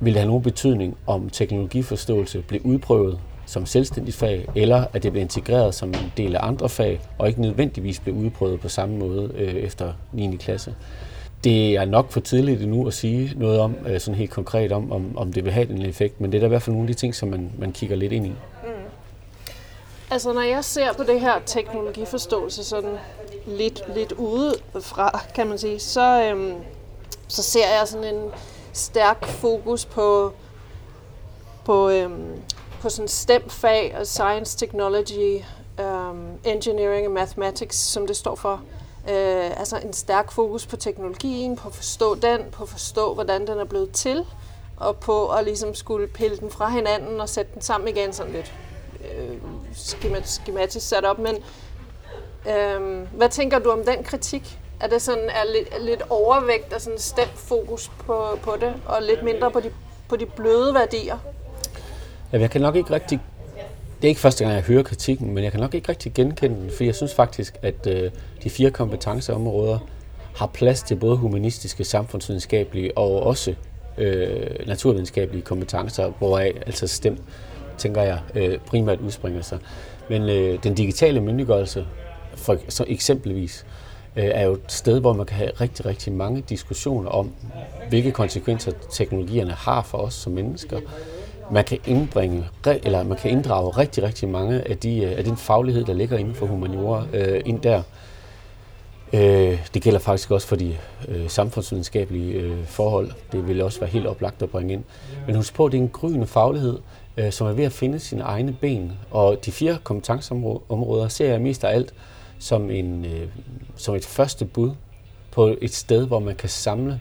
vil 0.00 0.12
det 0.12 0.20
have 0.20 0.28
nogen 0.28 0.42
betydning, 0.42 0.96
om 1.06 1.30
teknologiforståelse 1.30 2.42
bliver 2.42 2.62
udprøvet 2.64 3.18
som 3.46 3.66
selvstændigt 3.66 4.16
fag, 4.16 4.48
eller 4.54 4.84
at 4.92 5.02
det 5.02 5.12
bliver 5.12 5.22
integreret 5.22 5.74
som 5.74 5.88
en 5.88 6.12
del 6.16 6.36
af 6.36 6.46
andre 6.46 6.68
fag, 6.68 7.00
og 7.18 7.28
ikke 7.28 7.40
nødvendigvis 7.40 8.00
bliver 8.00 8.18
udprøvet 8.18 8.60
på 8.60 8.68
samme 8.68 8.98
måde 8.98 9.32
øh, 9.34 9.54
efter 9.54 9.92
9. 10.12 10.36
klasse. 10.36 10.74
Det 11.44 11.76
er 11.76 11.84
nok 11.84 12.10
for 12.10 12.20
tidligt 12.20 12.62
endnu 12.62 12.86
at 12.86 12.94
sige 12.94 13.32
noget 13.36 13.60
om, 13.60 13.76
øh, 13.86 14.00
sådan 14.00 14.18
helt 14.18 14.30
konkret 14.30 14.72
om, 14.72 14.92
om, 14.92 15.18
om 15.18 15.32
det 15.32 15.44
vil 15.44 15.52
have 15.52 15.70
en 15.70 15.82
effekt, 15.82 16.20
men 16.20 16.32
det 16.32 16.38
er 16.38 16.40
da 16.40 16.46
i 16.46 16.48
hvert 16.48 16.62
fald 16.62 16.74
nogle 16.74 16.88
af 16.88 16.94
de 16.94 17.00
ting, 17.00 17.14
som 17.14 17.28
man, 17.28 17.52
man 17.58 17.72
kigger 17.72 17.96
lidt 17.96 18.12
ind 18.12 18.26
i. 18.26 18.28
Mm. 18.28 18.70
Altså 20.10 20.32
når 20.32 20.40
jeg 20.40 20.64
ser 20.64 20.92
på 20.92 21.02
det 21.02 21.20
her 21.20 21.34
teknologiforståelse 21.46 22.64
sådan 22.64 22.96
lidt, 23.46 23.82
lidt 23.94 24.12
udefra, 24.12 25.24
kan 25.34 25.46
man 25.46 25.58
sige, 25.58 25.78
så, 25.78 26.22
øhm, 26.22 26.54
så 27.30 27.42
ser 27.42 27.68
jeg 27.68 27.88
sådan 27.88 28.14
en 28.14 28.30
stærk 28.72 29.26
fokus 29.26 29.84
på, 29.84 30.32
på, 31.64 31.88
øhm, 31.88 32.42
på 32.80 32.88
sådan 32.88 33.08
STEM-fag 33.08 33.96
og 33.98 34.06
Science, 34.06 34.58
Technology, 34.58 35.42
øhm, 35.80 36.38
Engineering 36.44 37.06
og 37.06 37.12
Mathematics, 37.12 37.76
som 37.76 38.06
det 38.06 38.16
står 38.16 38.34
for. 38.34 38.62
Øh, 39.10 39.60
altså 39.60 39.78
en 39.78 39.92
stærk 39.92 40.32
fokus 40.32 40.66
på 40.66 40.76
teknologien, 40.76 41.56
på 41.56 41.68
at 41.68 41.74
forstå 41.74 42.14
den, 42.14 42.40
på 42.52 42.62
at 42.62 42.68
forstå, 42.68 43.14
hvordan 43.14 43.46
den 43.46 43.58
er 43.58 43.64
blevet 43.64 43.90
til, 43.92 44.24
og 44.76 44.96
på 44.96 45.28
at 45.28 45.44
ligesom 45.44 45.74
skulle 45.74 46.06
pille 46.06 46.36
den 46.36 46.50
fra 46.50 46.68
hinanden 46.68 47.20
og 47.20 47.28
sætte 47.28 47.54
den 47.54 47.62
sammen 47.62 47.88
igen 47.88 48.12
sådan 48.12 48.32
lidt 48.32 48.54
øh, 49.00 49.36
skematisk 50.14 50.88
sat 50.88 51.04
op. 51.04 51.18
Men 51.18 51.36
øh, 52.48 53.06
hvad 53.16 53.28
tænker 53.28 53.58
du 53.58 53.70
om 53.70 53.84
den 53.84 54.04
kritik? 54.04 54.59
Er 54.80 54.88
det 54.88 55.02
sådan 55.02 55.28
er 55.28 55.52
lidt, 55.52 55.68
er 55.74 55.84
lidt 55.84 56.02
overvægt 56.10 56.72
og 56.72 56.80
sådan 56.80 56.98
stemt 56.98 57.32
fokus 57.36 57.88
på, 57.88 58.24
på 58.42 58.56
det, 58.60 58.74
og 58.86 59.02
lidt 59.02 59.22
mindre 59.22 59.50
på 59.50 59.60
de, 59.60 59.70
på 60.08 60.16
de 60.16 60.26
bløde 60.26 60.74
værdier? 60.74 61.18
Ja, 62.32 62.40
jeg 62.40 62.50
kan 62.50 62.60
nok 62.60 62.76
ikke 62.76 62.90
rigtig... 62.90 63.20
Det 63.96 64.04
er 64.04 64.08
ikke 64.08 64.20
første 64.20 64.44
gang, 64.44 64.54
jeg 64.54 64.62
hører 64.62 64.82
kritikken, 64.82 65.34
men 65.34 65.44
jeg 65.44 65.52
kan 65.52 65.60
nok 65.60 65.74
ikke 65.74 65.88
rigtig 65.88 66.14
genkende 66.14 66.62
den, 66.62 66.70
for 66.76 66.84
jeg 66.84 66.94
synes 66.94 67.14
faktisk, 67.14 67.54
at 67.62 67.86
øh, 67.86 68.10
de 68.42 68.50
fire 68.50 68.70
kompetenceområder 68.70 69.78
har 70.36 70.46
plads 70.46 70.82
til 70.82 70.96
både 70.96 71.16
humanistiske, 71.16 71.84
samfundsvidenskabelige 71.84 72.98
og 72.98 73.22
også 73.22 73.54
øh, 73.98 74.66
naturvidenskabelige 74.66 75.42
kompetencer, 75.42 76.12
hvoraf 76.18 76.62
altså 76.66 76.86
STEM, 76.86 77.18
tænker 77.78 78.02
jeg, 78.02 78.20
øh, 78.34 78.58
primært 78.58 79.00
udspringer 79.00 79.42
sig. 79.42 79.58
Men 80.08 80.28
øh, 80.28 80.62
den 80.62 80.74
digitale 80.74 81.20
myndiggørelse, 81.20 81.86
for 82.34 82.56
så 82.68 82.84
eksempelvis, 82.88 83.66
øh, 83.66 83.89
Øh, 84.16 84.24
er 84.24 84.44
jo 84.44 84.52
et 84.52 84.60
sted, 84.68 85.00
hvor 85.00 85.12
man 85.12 85.26
kan 85.26 85.36
have 85.36 85.50
rigtig, 85.60 85.86
rigtig 85.86 86.12
mange 86.12 86.44
diskussioner 86.48 87.10
om, 87.10 87.30
hvilke 87.88 88.12
konsekvenser 88.12 88.72
teknologierne 88.92 89.52
har 89.52 89.82
for 89.82 89.98
os 89.98 90.14
som 90.14 90.32
mennesker. 90.32 90.80
Man 91.52 91.64
kan 91.64 91.78
indbringe, 91.86 92.44
eller 92.66 93.02
man 93.02 93.18
kan 93.18 93.30
inddrage 93.30 93.70
rigtig, 93.70 94.02
rigtig 94.02 94.28
mange 94.28 94.68
af, 94.68 94.78
de, 94.78 95.02
øh, 95.02 95.18
af 95.18 95.24
den 95.24 95.36
faglighed, 95.36 95.84
der 95.84 95.92
ligger 95.92 96.18
inden 96.18 96.34
for 96.34 96.46
humaniora, 96.46 97.06
øh, 97.12 97.40
ind 97.44 97.60
der. 97.60 97.82
Øh, 99.12 99.66
det 99.74 99.82
gælder 99.82 99.98
faktisk 99.98 100.30
også 100.30 100.46
for 100.46 100.56
de 100.56 100.76
øh, 101.08 101.28
samfundsvidenskabelige 101.28 102.32
øh, 102.32 102.64
forhold. 102.66 103.10
Det 103.32 103.48
vil 103.48 103.62
også 103.62 103.80
være 103.80 103.90
helt 103.90 104.06
oplagt 104.06 104.42
at 104.42 104.50
bringe 104.50 104.72
ind. 104.72 104.84
Men 105.26 105.36
husk 105.36 105.54
på, 105.54 105.66
at 105.66 105.72
det 105.72 105.78
er 105.78 105.82
en 105.82 105.88
gryende 105.88 106.26
faglighed, 106.26 106.78
øh, 107.16 107.32
som 107.32 107.46
er 107.46 107.52
ved 107.52 107.64
at 107.64 107.72
finde 107.72 107.98
sine 107.98 108.22
egne 108.22 108.52
ben. 108.52 108.92
Og 109.10 109.44
de 109.44 109.52
fire 109.52 109.78
kompetenceområder 109.84 111.08
ser 111.08 111.30
jeg 111.30 111.40
mest 111.40 111.64
af 111.64 111.74
alt 111.74 111.94
som, 112.40 112.70
en, 112.70 113.04
øh, 113.04 113.28
som 113.76 113.94
et 113.94 114.04
første 114.04 114.44
bud 114.44 114.70
på 115.30 115.56
et 115.60 115.74
sted, 115.74 116.06
hvor 116.06 116.18
man 116.18 116.36
kan 116.36 116.48
samle 116.48 117.00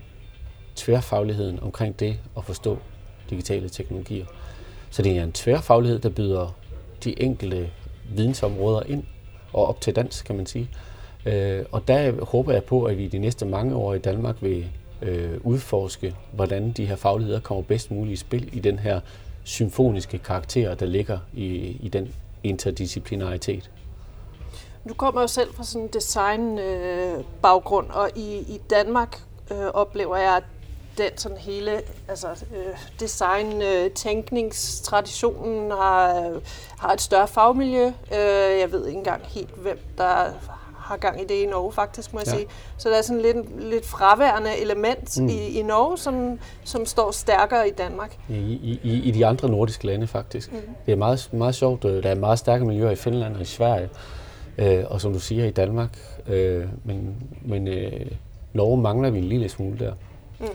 tværfagligheden 0.75 1.60
omkring 1.60 2.00
det 2.00 2.17
at 2.38 2.46
forstå 2.46 2.77
digitale 3.29 3.69
teknologier. 3.69 4.25
Så 4.89 5.01
det 5.01 5.17
er 5.17 5.24
en 5.24 5.31
tværfaglighed, 5.31 6.00
der 6.00 6.10
byder 6.10 6.55
de 7.03 7.22
enkelte 7.22 7.69
vidensområder 8.15 8.84
ind 8.88 9.03
og 9.53 9.67
op 9.67 9.81
til 9.81 9.96
dans, 9.96 10.22
kan 10.22 10.36
man 10.36 10.46
sige. 10.46 10.69
Øh, 11.25 11.65
og 11.72 11.88
der 11.88 12.25
håber 12.25 12.53
jeg 12.53 12.63
på, 12.63 12.84
at 12.84 12.98
vi 12.98 13.08
de 13.08 13.19
næste 13.19 13.46
mange 13.46 13.75
år 13.75 13.93
i 13.93 14.00
Danmark 14.00 14.36
vil 14.41 14.65
øh, 15.01 15.38
udforske, 15.43 16.15
hvordan 16.31 16.72
de 16.72 16.86
her 16.86 16.96
fagligheder 16.96 17.39
kommer 17.39 17.63
bedst 17.63 17.91
muligt 17.91 18.13
i 18.13 18.15
spil 18.15 18.50
i 18.58 18.60
den 18.60 18.79
her 18.79 19.00
symfoniske 19.43 20.17
karakter, 20.17 20.75
der 20.75 20.86
ligger 20.86 21.19
i, 21.34 21.46
i 21.81 21.89
den 21.93 22.13
interdisciplinaritet. 22.43 23.69
Du 24.89 24.93
kommer 24.93 25.21
jo 25.21 25.27
selv 25.27 25.53
fra 25.53 25.63
sådan 25.63 25.81
en 25.81 25.88
design-baggrund, 25.88 27.88
øh, 27.88 27.98
og 27.98 28.09
i, 28.15 28.38
i 28.38 28.62
Danmark 28.69 29.21
øh, 29.51 29.67
oplever 29.74 30.17
jeg, 30.17 30.38
at 30.38 30.43
den 30.98 31.17
sådan 31.17 31.38
hele 31.38 31.81
altså, 32.07 32.27
øh, 32.27 32.77
design-tænkningstraditionen 33.00 35.71
øh, 35.71 35.77
har, 35.77 36.31
har 36.77 36.93
et 36.93 37.01
større 37.01 37.27
fagmiljø. 37.27 37.86
Øh, 37.88 37.93
jeg 38.59 38.71
ved 38.71 38.88
ikke 38.88 38.98
engang 38.98 39.21
helt, 39.25 39.55
hvem 39.55 39.79
der 39.98 40.25
har 40.77 40.98
gang 40.98 41.21
i 41.21 41.24
det 41.24 41.36
i 41.36 41.45
Norge, 41.45 41.71
faktisk, 41.71 42.13
må 42.13 42.19
jeg 42.19 42.27
ja. 42.27 42.33
sige. 42.33 42.48
Så 42.77 42.89
der 42.89 42.95
er 42.95 43.01
sådan 43.01 43.21
lidt, 43.21 43.62
lidt 43.62 43.86
fraværende 43.86 44.57
element 44.57 45.19
mm. 45.19 45.27
i, 45.27 45.48
i 45.48 45.62
Norge, 45.62 45.98
som, 45.98 46.39
som 46.63 46.86
står 46.86 47.12
stærkere 47.12 47.67
i 47.67 47.71
Danmark. 47.71 48.17
I, 48.29 48.79
i, 48.83 49.01
i 49.03 49.12
de 49.12 49.25
andre 49.25 49.50
nordiske 49.50 49.86
lande, 49.86 50.07
faktisk. 50.07 50.51
Mm. 50.51 50.59
Det 50.86 50.91
er 50.91 50.95
meget, 50.95 51.29
meget 51.33 51.55
sjovt. 51.55 51.86
Øh, 51.86 52.03
der 52.03 52.09
er 52.09 52.15
meget 52.15 52.39
stærke 52.39 52.65
miljøer 52.65 52.91
i 52.91 52.95
Finland 52.95 53.36
og 53.36 53.41
i 53.41 53.45
Sverige, 53.45 53.83
øh, 53.83 53.89
og 54.87 55.01
som 55.01 55.13
du 55.13 55.19
siger, 55.19 55.45
i 55.45 55.51
Danmark. 55.51 55.97
Øh, 56.27 56.65
men 56.83 57.15
men 57.41 57.67
øh, 57.67 58.05
Norge 58.53 58.81
mangler 58.81 59.09
vi 59.09 59.17
en 59.17 59.23
lille 59.23 59.49
smule 59.49 59.79
der. 59.79 59.93
Mm. 60.39 60.45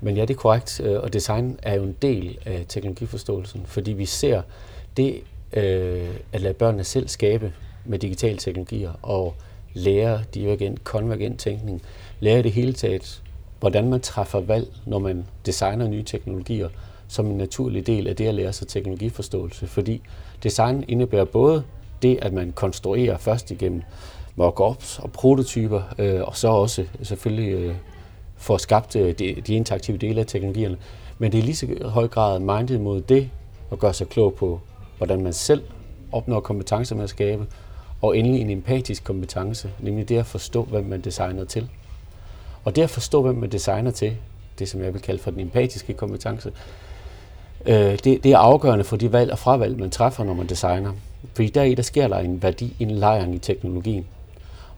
Men 0.00 0.16
ja, 0.16 0.22
det 0.22 0.34
er 0.34 0.38
korrekt, 0.38 0.80
øh, 0.84 1.00
og 1.00 1.12
design 1.12 1.58
er 1.62 1.74
jo 1.74 1.82
en 1.82 1.96
del 2.02 2.38
af 2.44 2.64
teknologiforståelsen, 2.68 3.62
fordi 3.66 3.92
vi 3.92 4.06
ser 4.06 4.42
det 4.96 5.20
øh, 5.52 6.10
at 6.32 6.40
lade 6.40 6.54
børnene 6.54 6.84
selv 6.84 7.08
skabe 7.08 7.52
med 7.84 7.98
digitale 7.98 8.38
teknologier 8.38 8.92
og 9.02 9.34
lære 9.74 10.22
divergent, 10.34 10.84
konvergent 10.84 11.40
tænkning, 11.40 11.82
lære 12.20 12.42
det 12.42 12.52
hele 12.52 12.72
taget, 12.72 13.22
hvordan 13.60 13.88
man 13.88 14.00
træffer 14.00 14.40
valg, 14.40 14.68
når 14.86 14.98
man 14.98 15.24
designer 15.46 15.88
nye 15.88 16.02
teknologier, 16.02 16.68
som 17.08 17.26
en 17.26 17.38
naturlig 17.38 17.86
del 17.86 18.08
af 18.08 18.16
det 18.16 18.26
at 18.26 18.34
lære 18.34 18.52
sig 18.52 18.68
teknologiforståelse. 18.68 19.66
Fordi 19.66 20.02
design 20.42 20.84
indebærer 20.88 21.24
både 21.24 21.64
det, 22.02 22.18
at 22.22 22.32
man 22.32 22.52
konstruerer 22.52 23.18
først 23.18 23.50
igennem 23.50 23.82
mockups 24.36 24.98
og 24.98 25.12
prototyper, 25.12 25.82
øh, 25.98 26.20
og 26.22 26.36
så 26.36 26.48
også 26.48 26.82
øh, 26.82 26.88
selvfølgelig 27.02 27.52
øh, 27.52 27.74
får 28.36 28.56
skabt 28.56 28.96
øh, 28.96 29.18
de, 29.18 29.34
de 29.46 29.54
interaktive 29.54 29.96
dele 29.96 30.20
af 30.20 30.26
teknologierne. 30.26 30.76
Men 31.18 31.32
det 31.32 31.38
er 31.38 31.42
lige 31.42 31.56
så 31.56 31.66
høj 31.84 32.08
grad 32.08 32.38
mindet 32.38 32.80
mod 32.80 33.00
det, 33.00 33.30
at 33.72 33.78
gøre 33.78 33.94
sig 33.94 34.08
klog 34.08 34.34
på, 34.34 34.60
hvordan 34.96 35.22
man 35.22 35.32
selv 35.32 35.62
opnår 36.12 36.40
kompetencer 36.40 36.96
med 36.96 37.04
at 37.04 37.10
skabe, 37.10 37.46
og 38.02 38.18
endelig 38.18 38.40
en 38.40 38.50
empatisk 38.50 39.04
kompetence, 39.04 39.70
nemlig 39.80 40.08
det 40.08 40.18
at 40.18 40.26
forstå, 40.26 40.62
hvem 40.62 40.84
man 40.84 41.00
designer 41.00 41.44
til. 41.44 41.68
Og 42.64 42.76
det 42.76 42.82
at 42.82 42.90
forstå, 42.90 43.22
hvem 43.22 43.34
man 43.34 43.52
designer 43.52 43.90
til, 43.90 44.16
det 44.58 44.68
som 44.68 44.82
jeg 44.82 44.94
vil 44.94 45.02
kalde 45.02 45.22
for 45.22 45.30
den 45.30 45.40
empatiske 45.40 45.92
kompetence, 45.94 46.52
øh, 47.66 47.74
det, 47.74 48.04
det 48.04 48.26
er 48.26 48.38
afgørende 48.38 48.84
for 48.84 48.96
de 48.96 49.12
valg 49.12 49.32
og 49.32 49.38
fravalg, 49.38 49.78
man 49.78 49.90
træffer, 49.90 50.24
når 50.24 50.34
man 50.34 50.46
designer. 50.46 50.92
Fordi 51.34 51.48
deri, 51.48 51.74
der 51.74 51.82
sker 51.82 52.08
der 52.08 52.18
en 52.18 52.42
værdi, 52.42 52.76
en 52.80 52.90
lejring 52.90 53.34
i 53.34 53.38
teknologien. 53.38 54.06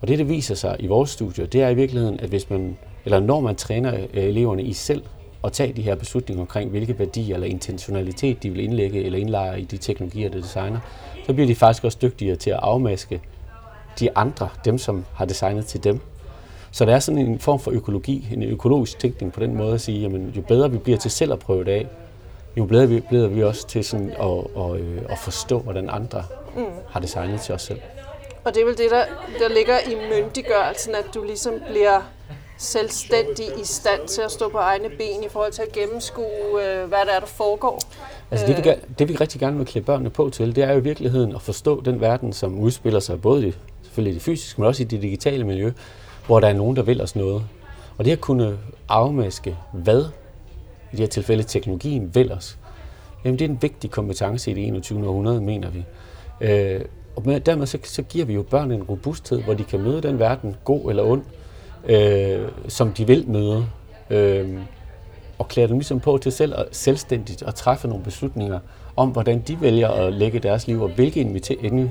Og 0.00 0.08
det, 0.08 0.18
der 0.18 0.24
viser 0.24 0.54
sig 0.54 0.76
i 0.78 0.86
vores 0.86 1.10
studier, 1.10 1.46
det 1.46 1.62
er 1.62 1.68
i 1.68 1.74
virkeligheden, 1.74 2.20
at 2.20 2.28
hvis 2.28 2.50
man, 2.50 2.76
eller 3.04 3.20
når 3.20 3.40
man 3.40 3.56
træner 3.56 3.94
øh, 3.94 4.24
eleverne 4.24 4.62
i 4.62 4.72
selv 4.72 5.02
at 5.44 5.52
tage 5.52 5.72
de 5.72 5.82
her 5.82 5.94
beslutninger 5.94 6.40
omkring, 6.40 6.70
hvilke 6.70 6.98
værdier 6.98 7.34
eller 7.34 7.46
intentionalitet 7.46 8.42
de 8.42 8.50
vil 8.50 8.64
indlægge 8.64 9.04
eller 9.04 9.18
indlejre 9.18 9.60
i 9.60 9.64
de 9.64 9.76
teknologier, 9.76 10.28
de 10.28 10.42
designer, 10.42 10.80
så 11.26 11.32
bliver 11.32 11.46
de 11.46 11.54
faktisk 11.54 11.84
også 11.84 11.98
dygtigere 12.02 12.36
til 12.36 12.50
at 12.50 12.58
afmaske 12.62 13.20
de 14.00 14.16
andre, 14.16 14.48
dem 14.64 14.78
som 14.78 15.04
har 15.14 15.24
designet 15.24 15.66
til 15.66 15.84
dem. 15.84 16.00
Så 16.70 16.84
der 16.84 16.94
er 16.94 16.98
sådan 16.98 17.20
en 17.20 17.38
form 17.38 17.60
for 17.60 17.70
økologi, 17.70 18.28
en 18.32 18.42
økologisk 18.42 18.98
tænkning 18.98 19.32
på 19.32 19.40
den 19.40 19.54
måde 19.56 19.74
at 19.74 19.80
sige, 19.80 20.00
jamen 20.00 20.32
jo 20.36 20.42
bedre 20.42 20.70
vi 20.70 20.78
bliver 20.78 20.98
til 20.98 21.10
selv 21.10 21.32
at 21.32 21.38
prøve 21.38 21.64
det 21.64 21.70
af, 21.70 21.86
jo 22.56 22.64
bedre 22.64 23.00
bliver 23.00 23.28
vi 23.28 23.42
også 23.42 23.66
til 23.66 23.84
sådan 23.84 24.10
at, 24.10 24.26
at, 24.56 24.74
at, 24.74 24.80
øh, 24.80 25.02
at 25.08 25.18
forstå, 25.18 25.58
hvordan 25.58 25.90
andre 25.90 26.24
mm. 26.56 26.64
har 26.90 27.00
designet 27.00 27.40
til 27.40 27.54
os 27.54 27.62
selv. 27.62 27.80
Og 28.44 28.54
det 28.54 28.60
er 28.60 28.66
vel 28.66 28.78
det, 28.78 28.90
der, 28.90 29.04
der 29.38 29.54
ligger 29.54 29.78
i 29.78 29.94
myndiggørelsen, 29.94 30.94
at 30.94 31.04
du 31.14 31.24
ligesom 31.24 31.54
bliver 31.70 32.00
selvstændig 32.58 33.46
i 33.60 33.64
stand 33.64 34.08
til 34.08 34.22
at 34.22 34.32
stå 34.32 34.48
på 34.48 34.58
egne 34.58 34.88
ben 34.88 35.24
i 35.24 35.28
forhold 35.28 35.52
til 35.52 35.62
at 35.62 35.72
gennemskue, 35.72 36.24
øh, 36.24 36.88
hvad 36.88 36.98
der 37.06 37.12
er, 37.12 37.20
der 37.20 37.26
foregår? 37.26 37.80
Altså 38.30 38.46
det, 38.46 38.64
vi, 38.64 38.70
øh. 38.70 38.76
det 38.98 39.08
vi 39.08 39.14
rigtig 39.14 39.40
gerne 39.40 39.56
vil 39.56 39.66
klæde 39.66 39.84
børnene 39.84 40.10
på 40.10 40.30
til, 40.30 40.56
det 40.56 40.64
er 40.64 40.72
jo 40.72 40.78
i 40.78 40.82
virkeligheden 40.82 41.34
at 41.34 41.42
forstå 41.42 41.80
den 41.80 42.00
verden, 42.00 42.32
som 42.32 42.58
udspiller 42.58 43.00
sig 43.00 43.20
både 43.20 43.48
i, 43.48 43.54
selvfølgelig 43.82 44.10
i 44.10 44.14
det 44.14 44.22
fysiske, 44.22 44.60
men 44.60 44.68
også 44.68 44.82
i 44.82 44.86
det 44.86 45.02
digitale 45.02 45.44
miljø, 45.44 45.72
hvor 46.26 46.40
der 46.40 46.48
er 46.48 46.52
nogen, 46.52 46.76
der 46.76 46.82
vil 46.82 47.00
os 47.00 47.16
noget. 47.16 47.42
Og 47.98 48.04
det 48.04 48.12
at 48.12 48.20
kunne 48.20 48.58
afmaske, 48.88 49.56
hvad 49.72 50.04
i 50.94 50.96
det 50.96 51.02
her 51.02 51.10
tilfælde 51.10 51.42
teknologien 51.42 52.14
vil 52.14 52.32
os, 52.32 52.58
jamen 53.24 53.38
det 53.38 53.44
er 53.44 53.48
en 53.48 53.58
vigtig 53.62 53.90
kompetence 53.90 54.50
i 54.50 54.54
det 54.54 54.66
21. 54.66 55.08
århundrede, 55.08 55.40
mener 55.40 55.70
vi. 55.70 55.84
Øh, 56.40 56.80
og 57.16 57.22
med, 57.26 57.40
dermed 57.40 57.66
så, 57.66 57.78
så 57.82 58.02
giver 58.02 58.24
vi 58.24 58.34
jo 58.34 58.42
børn 58.42 58.70
en 58.70 58.82
robusthed, 58.82 59.42
hvor 59.42 59.54
de 59.54 59.64
kan 59.64 59.80
møde 59.80 60.02
den 60.02 60.18
verden, 60.18 60.56
god 60.64 60.90
eller 60.90 61.02
ond, 61.02 61.22
øh, 61.86 62.48
som 62.68 62.92
de 62.92 63.06
vil 63.06 63.28
møde. 63.28 63.66
Øh, 64.10 64.58
og 65.38 65.48
klæder 65.48 65.68
dem 65.68 65.78
ligesom 65.78 66.00
på 66.00 66.18
til 66.18 66.32
selv 66.32 66.54
at 66.56 66.66
selvstændigt 66.72 67.42
at 67.42 67.54
træffe 67.54 67.88
nogle 67.88 68.04
beslutninger 68.04 68.58
om, 68.96 69.08
hvordan 69.08 69.40
de 69.40 69.60
vælger 69.60 69.88
at 69.88 70.12
lægge 70.12 70.38
deres 70.38 70.66
liv, 70.66 70.82
og 70.82 70.88
hvilke, 70.88 71.20
inviter- 71.20 71.88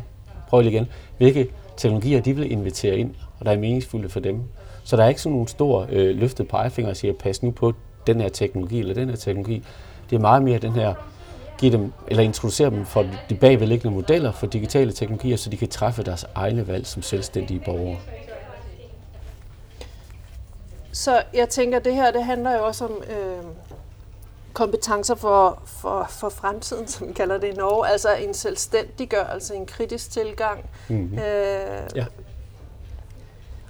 prøv 0.50 0.66
igen, 0.66 0.88
hvilke 1.18 1.48
teknologier 1.78 2.22
de 2.22 2.36
vil 2.36 2.52
invitere 2.52 2.98
ind, 2.98 3.14
og 3.40 3.46
der 3.46 3.52
er 3.52 3.58
meningsfulde 3.58 4.10
for 4.10 4.20
dem. 4.20 4.42
Så 4.84 4.98
der 4.98 5.04
er 5.04 5.08
ikke 5.08 5.22
sådan 5.22 5.34
nogle 5.34 5.48
store 5.48 5.88
øh, 5.90 6.16
løftede 6.16 6.48
pegefinger 6.48 6.90
og 6.90 6.98
siger, 6.98 7.14
pas 7.14 7.44
nu 7.44 7.52
på 7.52 7.74
den 8.08 8.22
her 8.22 8.30
teknologi 8.30 8.80
eller 8.80 8.94
den 8.94 9.10
her 9.10 9.16
teknologi. 9.16 9.64
Det 10.10 10.16
er 10.16 10.20
meget 10.20 10.44
mere 10.44 10.60
den 10.60 10.72
her, 10.72 10.94
give 11.58 11.72
dem, 11.72 11.94
eller 12.08 12.24
introducere 12.24 12.70
dem 12.70 12.86
for 12.86 13.06
de 13.30 13.36
bagvedliggende 13.36 13.96
modeller 13.96 14.32
for 14.32 14.48
digitale 14.48 14.92
teknologier, 14.92 15.38
så 15.38 15.50
de 15.50 15.58
kan 15.58 15.68
træffe 15.68 16.04
deres 16.04 16.26
egne 16.36 16.68
valg 16.68 16.88
som 16.88 17.02
selvstændige 17.02 17.62
borgere. 17.66 17.98
Så 20.92 21.24
jeg 21.34 21.50
tænker, 21.50 21.78
at 21.78 21.86
det 21.86 21.96
her 21.96 22.12
det 22.12 22.24
handler 22.24 22.58
jo 22.58 22.66
også 22.66 22.86
om 22.86 23.04
øh, 23.10 23.44
kompetencer 24.54 25.16
for, 25.16 25.62
for, 25.66 26.08
for 26.10 26.30
fremtiden, 26.30 26.88
som 26.88 27.08
vi 27.08 27.14
kalder 27.14 27.38
det 27.38 27.48
i 27.48 27.56
Norge. 27.56 27.88
Altså 27.88 28.16
en 28.16 28.34
selvstændiggørelse, 28.34 29.56
en 29.56 29.66
kritisk 29.66 30.12
tilgang. 30.12 30.70
Mm-hmm. 30.88 31.18
Øh, 31.18 31.82
ja. 31.96 32.06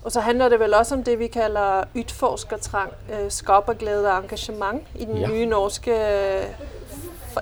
Og 0.03 0.11
så 0.11 0.19
handler 0.19 0.49
det 0.49 0.59
vel 0.59 0.73
også 0.73 0.95
om 0.95 1.03
det, 1.03 1.19
vi 1.19 1.27
kalder 1.27 1.83
ytforskertrang, 1.95 2.93
øh, 3.13 3.31
skaberglæde 3.31 4.11
og 4.11 4.19
engagement 4.19 4.83
i 4.95 5.05
den 5.05 5.17
ja. 5.17 5.27
nye 5.27 5.45
norske, 5.45 5.91
øh, 5.91 6.43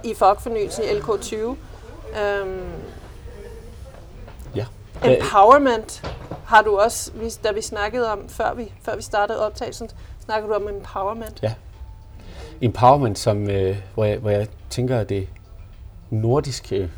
i 0.03 0.13
fagfornyelsen 0.13 0.83
i 0.83 0.87
LK20. 0.87 1.35
Øhm, 2.19 2.71
ja. 4.55 4.65
Empowerment 5.03 6.03
har 6.45 6.61
du 6.61 6.79
også, 6.79 7.11
da 7.43 7.51
vi 7.51 7.61
snakkede 7.61 8.11
om, 8.11 8.29
før 8.29 8.53
vi, 8.53 8.73
før 8.81 8.95
vi 8.95 9.01
startede 9.01 9.45
optagelsen, 9.45 9.89
snakkede 10.25 10.49
du 10.49 10.55
om 10.55 10.69
empowerment. 10.69 11.39
Ja. 11.43 11.53
Empowerment, 12.61 13.19
som, 13.19 13.49
øh, 13.49 13.77
hvor, 13.93 14.05
jeg, 14.05 14.17
hvor 14.17 14.29
jeg 14.29 14.47
tænker, 14.69 14.99
at 14.99 15.09
det 15.09 15.27
nordiske 16.09 16.91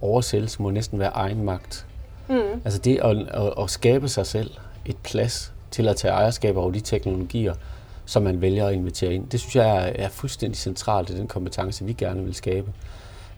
oversættelse 0.00 0.62
må 0.62 0.70
næsten 0.70 0.98
være 0.98 1.10
egen 1.10 1.44
magt. 1.44 1.86
Mm. 2.30 2.60
Altså 2.64 2.78
det 2.78 2.98
at, 3.02 3.16
at, 3.16 3.52
at 3.58 3.70
skabe 3.70 4.08
sig 4.08 4.26
selv 4.26 4.50
et 4.86 4.96
plads 4.96 5.52
til 5.70 5.88
at 5.88 5.96
tage 5.96 6.14
ejerskab 6.14 6.56
over 6.56 6.70
de 6.70 6.80
teknologier, 6.80 7.54
som 8.06 8.22
man 8.22 8.40
vælger 8.40 8.66
at 8.66 8.74
invitere 8.74 9.14
ind. 9.14 9.28
Det 9.28 9.40
synes 9.40 9.56
jeg 9.56 9.76
er, 9.76 9.92
er 10.04 10.08
fuldstændig 10.08 10.58
centralt 10.58 11.10
i 11.10 11.16
den 11.16 11.28
kompetence, 11.28 11.84
vi 11.84 11.92
gerne 11.92 12.24
vil 12.24 12.34
skabe. 12.34 12.72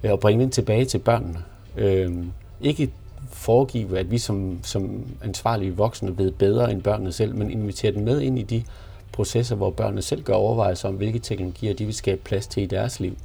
Øh, 0.02 0.12
og 0.12 0.20
bringe 0.20 0.42
den 0.42 0.50
tilbage 0.50 0.84
til 0.84 0.98
børnene. 0.98 1.38
Øhm, 1.76 2.32
ikke 2.60 2.92
foregive, 3.30 3.98
at 3.98 4.10
vi 4.10 4.18
som, 4.18 4.58
som 4.62 5.04
ansvarlige 5.22 5.76
voksne 5.76 6.18
ved 6.18 6.30
bedre 6.30 6.72
end 6.72 6.82
børnene 6.82 7.12
selv, 7.12 7.34
men 7.34 7.50
invitere 7.50 7.92
dem 7.92 8.02
med 8.02 8.20
ind 8.20 8.38
i 8.38 8.42
de 8.42 8.62
processer, 9.12 9.56
hvor 9.56 9.70
børnene 9.70 10.02
selv 10.02 10.22
gør 10.22 10.34
overvejelser 10.34 10.88
om, 10.88 10.94
hvilke 10.94 11.18
teknologier 11.18 11.74
de 11.74 11.84
vil 11.84 11.94
skabe 11.94 12.20
plads 12.24 12.46
til 12.46 12.62
i 12.62 12.66
deres 12.66 13.00
liv. 13.00 13.16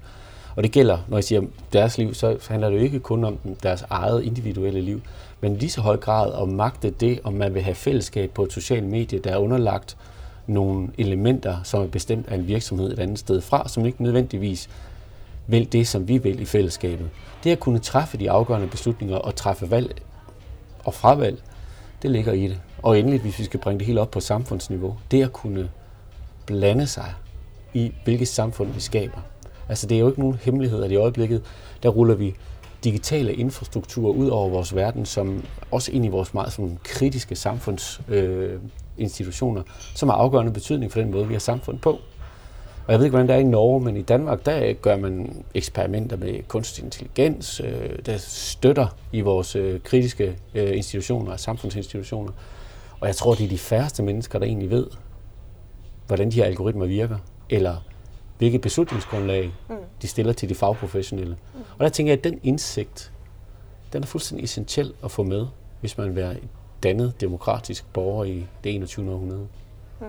Og 0.56 0.64
det 0.64 0.72
gælder, 0.72 0.98
når 1.08 1.18
jeg 1.18 1.24
siger 1.24 1.42
deres 1.74 1.98
liv, 1.98 2.14
så 2.14 2.38
handler 2.50 2.70
det 2.70 2.78
jo 2.78 2.82
ikke 2.82 3.00
kun 3.00 3.24
om 3.24 3.38
deres 3.64 3.86
eget 3.90 4.24
individuelle 4.24 4.82
liv, 4.82 5.02
men 5.41 5.56
lige 5.56 5.70
så 5.70 5.82
høj 5.82 5.98
grad 5.98 6.41
at 6.41 6.50
magte 6.50 6.89
det, 6.89 7.20
om 7.24 7.34
man 7.34 7.53
vil 7.53 7.62
have 7.62 7.75
fællesskab 7.75 8.32
på 8.32 8.44
et 8.44 8.53
socialt 8.53 8.84
medie, 8.86 9.20
der 9.20 9.32
er 9.32 9.38
underlagt 9.38 9.98
nogle 10.48 10.89
elementer, 10.98 11.58
som 11.63 11.84
er 11.84 11.88
bestemt 11.88 12.27
af 12.27 12.36
en 12.36 12.48
virksomhed 12.48 12.91
et 12.91 13.00
andet 13.00 13.20
sted 13.20 13.41
fra, 13.41 13.67
som 13.67 13.86
ikke 13.86 14.03
nødvendigvis 14.03 14.70
vil 15.48 15.72
det, 15.72 15.88
som 15.88 16.08
vi 16.08 16.17
vil 16.17 16.39
i 16.39 16.46
fællesskabet. 16.46 17.10
Det 17.44 17.51
at 17.51 17.60
kunne 17.60 17.79
træffe 17.79 18.17
de 18.17 18.32
afgørende 18.32 18.67
beslutninger 18.67 19.15
og 19.17 19.36
træffe 19.36 19.72
valg 19.72 19.96
og 20.84 20.94
fravalg, 20.94 21.41
det 22.01 22.12
ligger 22.12 22.34
i 22.34 22.48
det. 22.48 22.60
Og 22.84 23.00
endelig, 23.00 23.20
hvis 23.20 23.39
vi 23.39 23.44
skal 23.44 23.60
bringe 23.60 23.79
det 23.79 23.88
helt 23.88 24.00
op 24.00 24.12
på 24.12 24.20
samfundsniveau, 24.20 24.98
det 25.12 25.24
at 25.24 25.34
kunne 25.34 25.70
blande 26.46 26.88
sig 26.88 27.13
i, 27.74 27.91
hvilket 28.03 28.27
samfund 28.27 28.72
vi 28.72 28.79
skaber. 28.79 29.20
Altså 29.70 29.88
det 29.88 29.96
er 29.96 30.00
jo 30.00 30.08
ikke 30.08 30.20
nogen 30.20 30.39
hemmelighed, 30.41 30.84
at 30.84 30.91
i 30.91 30.96
øjeblikket, 30.96 31.44
der 31.84 31.89
ruller 31.89 32.15
vi 32.15 32.36
digitale 32.84 33.34
infrastruktur 33.34 34.12
ud 34.12 34.28
over 34.28 34.50
vores 34.50 34.76
verden, 34.76 35.06
som 35.06 35.44
også 35.72 35.92
ind 35.92 36.06
i 36.06 36.08
vores 36.08 36.34
meget 36.34 36.54
sådan, 36.54 36.80
kritiske 36.84 37.36
samfundsinstitutioner, 37.36 39.62
øh, 39.62 39.68
som 39.96 40.10
har 40.10 40.16
afgørende 40.16 40.54
betydning 40.54 40.92
for 40.92 41.00
den 41.00 41.12
måde, 41.12 41.28
vi 41.28 41.34
har 41.34 41.40
samfund 41.40 41.80
på. 41.80 42.00
Og 42.88 42.94
jeg 42.94 43.00
ved 43.00 43.06
ikke, 43.06 43.18
hvordan 43.18 43.28
det 43.28 43.36
er 43.36 43.40
i 43.40 43.44
Norge, 43.44 43.82
men 43.82 43.98
i 43.98 44.02
Danmark, 44.02 44.46
der 44.46 44.74
gør 44.74 44.98
man 44.98 45.44
eksperimenter 45.54 46.18
med 46.18 46.48
kunstig 46.48 46.84
intelligens, 46.84 47.60
øh, 47.60 48.00
der 48.06 48.18
støtter 48.18 48.88
i 49.12 49.22
vores 49.22 49.56
øh, 49.56 49.82
kritiske 49.82 50.38
øh, 50.56 50.78
institutioner 50.78 51.32
og 51.32 51.40
samfundsinstitutioner. 51.40 52.32
Og 53.00 53.08
jeg 53.08 53.16
tror, 53.16 53.34
det 53.34 53.46
er 53.46 53.50
de 53.50 53.58
færreste 53.58 54.04
mennesker, 54.04 54.40
der 54.40 54.46
egentlig 54.46 54.70
ved, 54.70 54.88
hvordan 56.08 56.32
de 56.32 56.36
her 56.36 56.46
algoritmer 56.46 56.86
virker, 56.86 57.18
eller 57.50 57.76
hvilket 58.38 58.62
beslutningsgrundlag 58.62 59.54
mm. 59.69 59.76
de 60.02 60.08
stiller 60.08 60.34
til 60.34 60.50
de 60.50 60.56
fagprofessionelle. 60.56 61.38
Mm. 61.54 61.60
Og 61.78 61.84
der 61.84 61.89
tænker 61.89 62.13
jeg, 62.13 62.17
at 62.17 62.23
den 62.23 62.39
indsigt, 62.43 63.12
den 63.93 64.04
er 64.04 64.08
fuldstændig 64.08 64.43
essentiel 64.43 64.93
at 65.04 65.12
få 65.12 65.23
med, 65.23 65.47
hvis 65.80 65.97
man 65.97 66.08
vil 66.08 66.15
være 66.15 66.32
et 66.34 66.50
dannet 66.84 67.21
demokratisk 67.21 67.86
borger 67.93 68.23
i 68.23 68.47
det 68.63 68.76
21. 68.76 69.12
århundrede. 69.12 69.47
Mm. 70.00 70.08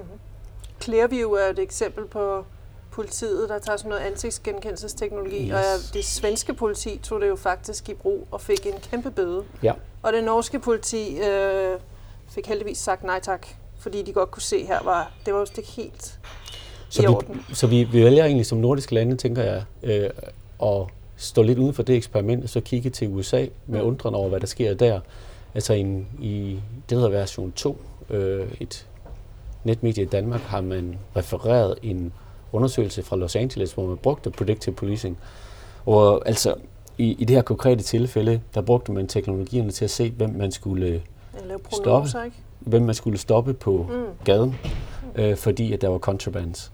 Clearview 0.83 1.33
er 1.33 1.47
et 1.51 1.59
eksempel 1.59 2.07
på 2.07 2.45
politiet, 2.91 3.49
der 3.49 3.59
tager 3.59 3.77
sådan 3.77 3.89
noget 3.89 4.03
ansigtsgenkendelsesteknologi, 4.03 5.47
yes. 5.47 5.53
og 5.53 5.95
det 5.95 6.05
svenske 6.05 6.55
politi 6.55 7.01
tog 7.03 7.21
det 7.21 7.29
jo 7.29 7.37
faktisk 7.37 7.89
i 7.89 7.95
brug 7.95 8.29
og 8.31 8.41
fik 8.41 8.67
en 8.67 8.81
kæmpe 8.91 9.11
bøde. 9.11 9.45
Ja. 9.63 9.73
Og 10.03 10.13
det 10.13 10.25
norske 10.25 10.59
politi 10.59 11.19
øh, 11.19 11.79
fik 12.29 12.47
heldigvis 12.47 12.79
sagt 12.79 13.05
nej 13.05 13.21
tak, 13.21 13.47
fordi 13.81 14.03
de 14.03 14.13
godt 14.13 14.31
kunne 14.31 14.43
se 14.43 14.67
her, 14.67 14.83
var 14.83 15.13
det 15.27 15.35
var 15.35 15.41
jo 15.41 15.47
ikke 15.59 15.71
helt 15.71 16.19
så 16.89 17.03
i 17.03 17.07
vi, 17.07 17.13
orden. 17.13 17.41
Så 17.53 17.67
vi, 17.67 17.85
vi 17.85 18.05
vælger 18.05 18.25
egentlig 18.25 18.47
som 18.47 18.59
nordiske 18.59 18.95
lande, 18.95 19.17
tænker 19.17 19.43
jeg, 19.43 19.63
øh, 19.83 20.11
at 20.63 20.87
stå 21.17 21.43
lidt 21.43 21.59
uden 21.59 21.75
for 21.75 21.83
det 21.83 21.97
eksperiment, 21.97 22.45
og 22.45 22.49
så 22.49 22.61
kigge 22.61 22.91
til 22.91 23.09
USA 23.09 23.47
med 23.67 23.81
mm. 23.81 23.87
undren 23.87 24.15
over, 24.15 24.29
hvad 24.29 24.41
der 24.41 24.47
sker 24.47 24.75
der. 24.75 25.01
Altså 25.55 25.73
en, 25.73 26.07
i 26.21 26.59
det 26.91 26.99
hedder 26.99 27.11
version 27.11 27.53
2, 27.53 27.79
øh, 28.11 28.47
et 28.61 28.87
netmedie 29.65 30.03
i 30.03 30.07
Danmark, 30.07 30.41
har 30.41 30.61
man 30.61 30.99
refereret 31.17 31.75
en 31.83 32.13
undersøgelse 32.53 33.03
fra 33.03 33.17
Los 33.17 33.37
Angeles, 33.37 33.73
hvor 33.73 33.87
man 33.87 33.97
brugte 33.97 34.31
predictive 34.31 34.75
policing. 34.75 35.19
Og 35.87 36.29
altså, 36.29 36.55
i, 36.99 37.17
i 37.19 37.25
det 37.25 37.37
her 37.37 37.43
konkrete 37.43 37.83
tilfælde, 37.83 38.41
der 38.55 38.61
brugte 38.61 38.93
man 38.93 39.07
teknologierne 39.07 39.71
til 39.71 39.85
at 39.85 39.91
se, 39.91 40.11
hvem 40.11 40.31
man 40.31 40.53
skulle 40.53 41.03
stoppe. 41.73 42.09
Ikke? 42.25 42.37
Hvem 42.61 42.83
man 42.83 42.95
skulle 42.95 43.19
stoppe 43.19 43.55
på 43.55 43.87
mm. 43.91 44.25
gaden, 44.25 44.55
øh, 45.15 45.37
fordi 45.37 45.73
at 45.73 45.81
der 45.81 45.89
var 45.89 45.99
contrabands. 45.99 46.73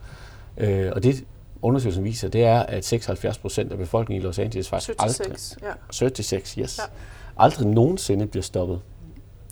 Øh, 0.56 0.92
og 0.94 1.02
det 1.02 1.24
undersøgelsen 1.62 2.04
viser, 2.04 2.28
det 2.28 2.44
er, 2.44 2.60
at 2.60 2.84
76 2.84 3.38
procent 3.38 3.72
af 3.72 3.78
befolkningen 3.78 4.22
i 4.22 4.24
Los 4.24 4.38
Angeles 4.38 4.68
faktisk 4.68 4.86
76, 4.86 5.52
aldrig, 5.52 5.68
ja. 5.68 5.74
76, 5.90 6.52
yes, 6.52 6.78
ja. 6.78 6.82
aldrig 7.36 7.66
nogensinde 7.66 8.26
bliver 8.26 8.42
stoppet. 8.42 8.80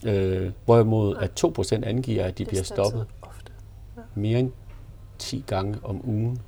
Øh, 0.05 0.51
hvorimod 0.65 1.15
at 1.17 1.31
2 1.31 1.49
procent 1.49 1.85
angiver, 1.85 2.23
at 2.23 2.37
de 2.37 2.45
bliver 2.45 2.63
stoppet 2.63 3.05
ofte. 3.21 3.51
Ja. 3.97 4.01
mere 4.15 4.39
end 4.39 4.51
10 5.19 5.43
gange 5.47 5.75
om 5.83 6.01
ugen. 6.09 6.41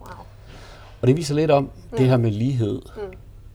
Wow. 0.00 0.24
Og 1.00 1.08
det 1.08 1.16
viser 1.16 1.34
lidt 1.34 1.50
om 1.50 1.62
mm. 1.62 1.98
det 1.98 2.06
her 2.06 2.16
med 2.16 2.30
lighed, 2.30 2.82
mm. 2.96 3.02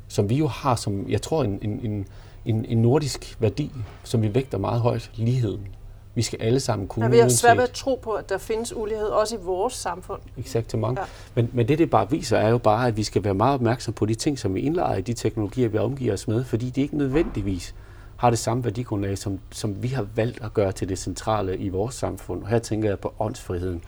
som 0.07 0.29
vi 0.29 0.35
jo 0.35 0.47
har 0.47 0.75
som, 0.75 1.09
jeg 1.09 1.21
tror, 1.21 1.43
en, 1.43 1.59
en, 1.61 2.07
en, 2.45 2.65
en 2.65 2.77
nordisk 2.77 3.37
værdi, 3.39 3.71
som 4.03 4.21
vi 4.21 4.35
vægter 4.35 4.57
meget 4.57 4.81
højt, 4.81 5.11
ligheden. 5.15 5.67
Vi 6.15 6.21
skal 6.21 6.41
alle 6.41 6.59
sammen 6.59 6.87
kunne... 6.87 7.05
Ja, 7.05 7.11
vi 7.11 7.17
har 7.17 7.29
svært 7.29 7.57
ved 7.57 7.63
at 7.63 7.71
tro 7.71 7.99
på, 8.03 8.11
at 8.11 8.29
der 8.29 8.37
findes 8.37 8.75
ulighed, 8.75 9.07
også 9.07 9.35
i 9.35 9.39
vores 9.41 9.73
samfund. 9.73 10.21
Exakt. 10.37 10.73
Ja. 10.73 10.93
Men, 11.35 11.49
men 11.53 11.67
det, 11.67 11.77
det 11.77 11.89
bare 11.89 12.09
viser, 12.09 12.37
er 12.37 12.49
jo 12.49 12.57
bare, 12.57 12.87
at 12.87 12.97
vi 12.97 13.03
skal 13.03 13.23
være 13.23 13.33
meget 13.33 13.53
opmærksom 13.53 13.93
på 13.93 14.05
de 14.05 14.15
ting, 14.15 14.39
som 14.39 14.55
vi 14.55 14.59
indlejer 14.59 14.97
i 14.97 15.01
de 15.01 15.13
teknologier, 15.13 15.69
vi 15.69 15.77
omgiver 15.77 16.13
os 16.13 16.27
med, 16.27 16.43
fordi 16.43 16.69
de 16.69 16.81
ikke 16.81 16.97
nødvendigvis 16.97 17.75
har 18.17 18.29
det 18.29 18.39
samme 18.39 18.63
værdigrundlag, 18.63 19.17
som, 19.17 19.39
som 19.51 19.83
vi 19.83 19.87
har 19.87 20.07
valgt 20.15 20.43
at 20.43 20.53
gøre 20.53 20.71
til 20.71 20.89
det 20.89 20.97
centrale 20.99 21.57
i 21.57 21.69
vores 21.69 21.95
samfund. 21.95 22.43
Og 22.43 22.49
her 22.49 22.59
tænker 22.59 22.89
jeg 22.89 22.99
på 22.99 23.13
åndsfriheden, 23.19 23.83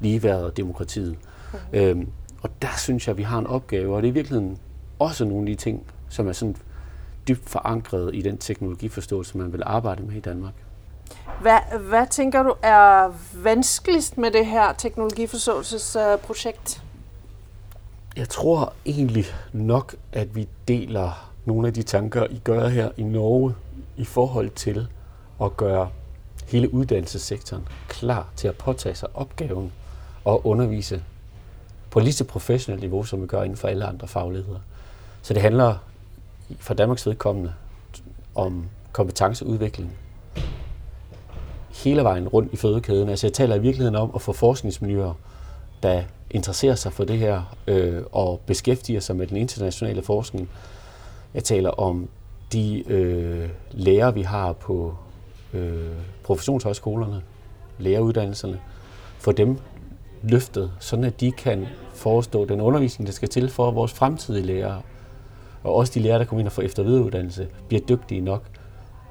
ligeværet 0.00 0.44
og 0.44 0.56
demokratiet. 0.56 1.16
Okay. 1.54 1.90
Øhm, 1.90 2.08
og 2.42 2.50
der 2.62 2.78
synes 2.78 3.06
jeg, 3.06 3.12
at 3.12 3.18
vi 3.18 3.22
har 3.22 3.38
en 3.38 3.46
opgave, 3.46 3.96
og 3.96 4.02
det 4.02 4.08
er 4.08 4.12
i 4.12 4.14
virkeligheden 4.14 4.58
også 4.98 5.24
nogle 5.24 5.40
af 5.40 5.46
de 5.46 5.54
ting, 5.54 5.82
som 6.08 6.28
er 6.28 6.32
sådan 6.32 6.56
dybt 7.28 7.48
forankret 7.48 8.14
i 8.14 8.22
den 8.22 8.38
teknologiforståelse, 8.38 9.38
man 9.38 9.52
vil 9.52 9.62
arbejde 9.66 10.02
med 10.02 10.14
i 10.14 10.20
Danmark. 10.20 10.54
Hvad, 11.42 11.78
hvad 11.78 12.06
tænker 12.10 12.42
du 12.42 12.54
er 12.62 13.12
vanskeligst 13.34 14.18
med 14.18 14.30
det 14.30 14.46
her 14.46 14.72
teknologiforståelsesprojekt? 14.72 16.82
Jeg 18.16 18.28
tror 18.28 18.72
egentlig 18.86 19.24
nok, 19.52 19.94
at 20.12 20.36
vi 20.36 20.48
deler 20.68 21.30
nogle 21.44 21.68
af 21.68 21.74
de 21.74 21.82
tanker, 21.82 22.26
I 22.30 22.40
gør 22.44 22.68
her 22.68 22.90
i 22.96 23.02
Norge, 23.02 23.54
i 23.96 24.04
forhold 24.04 24.50
til 24.50 24.88
at 25.42 25.56
gøre 25.56 25.90
hele 26.46 26.74
uddannelsessektoren 26.74 27.68
klar 27.88 28.28
til 28.36 28.48
at 28.48 28.56
påtage 28.56 28.94
sig 28.94 29.08
opgaven 29.14 29.72
og 30.24 30.46
undervise 30.46 31.02
på 31.90 32.00
lige 32.00 32.12
så 32.12 32.24
professionelt 32.24 32.82
niveau, 32.82 33.04
som 33.04 33.22
vi 33.22 33.26
gør 33.26 33.42
inden 33.42 33.56
for 33.56 33.68
alle 33.68 33.84
andre 33.84 34.08
fagligheder. 34.08 34.60
Så 35.22 35.34
det 35.34 35.42
handler 35.42 35.76
for 36.58 36.74
Danmarks 36.74 37.06
vedkommende 37.06 37.54
om 38.34 38.68
kompetenceudvikling 38.92 39.92
hele 41.72 42.02
vejen 42.02 42.28
rundt 42.28 42.52
i 42.52 42.56
fødekæden. 42.56 43.08
Altså 43.08 43.26
jeg 43.26 43.32
taler 43.32 43.54
i 43.54 43.60
virkeligheden 43.60 43.96
om 43.96 44.10
at 44.14 44.22
få 44.22 44.32
forskningsmiljøer 44.32 45.14
der 45.82 46.02
interesserer 46.30 46.74
sig 46.74 46.92
for 46.92 47.04
det 47.04 47.18
her 47.18 47.56
øh, 47.66 48.02
og 48.12 48.40
beskæftiger 48.46 49.00
sig 49.00 49.16
med 49.16 49.26
den 49.26 49.36
internationale 49.36 50.02
forskning. 50.02 50.50
Jeg 51.34 51.44
taler 51.44 51.70
om 51.70 52.08
de 52.52 52.84
øh, 52.88 53.48
lærer, 53.70 54.10
vi 54.10 54.22
har 54.22 54.52
på 54.52 54.94
øh, 55.54 55.90
professionshøjskolerne, 56.22 57.22
læreruddannelserne, 57.78 58.60
for 59.18 59.32
dem 59.32 59.58
løftet, 60.22 60.72
sådan 60.78 61.04
at 61.04 61.20
de 61.20 61.32
kan 61.32 61.66
forestå 61.94 62.44
den 62.44 62.60
undervisning, 62.60 63.06
der 63.06 63.12
skal 63.12 63.28
til 63.28 63.50
for 63.50 63.68
at 63.68 63.74
vores 63.74 63.92
fremtidige 63.92 64.46
lærere, 64.46 64.82
og 65.62 65.74
også 65.74 65.92
de 65.94 66.00
lærere, 66.00 66.18
der 66.18 66.24
kommer 66.24 66.40
ind 66.40 66.48
og 66.48 66.52
får 66.52 66.62
efter 66.62 66.82
videreuddannelse, 66.82 67.48
bliver 67.68 67.82
dygtige 67.88 68.20
nok. 68.20 68.42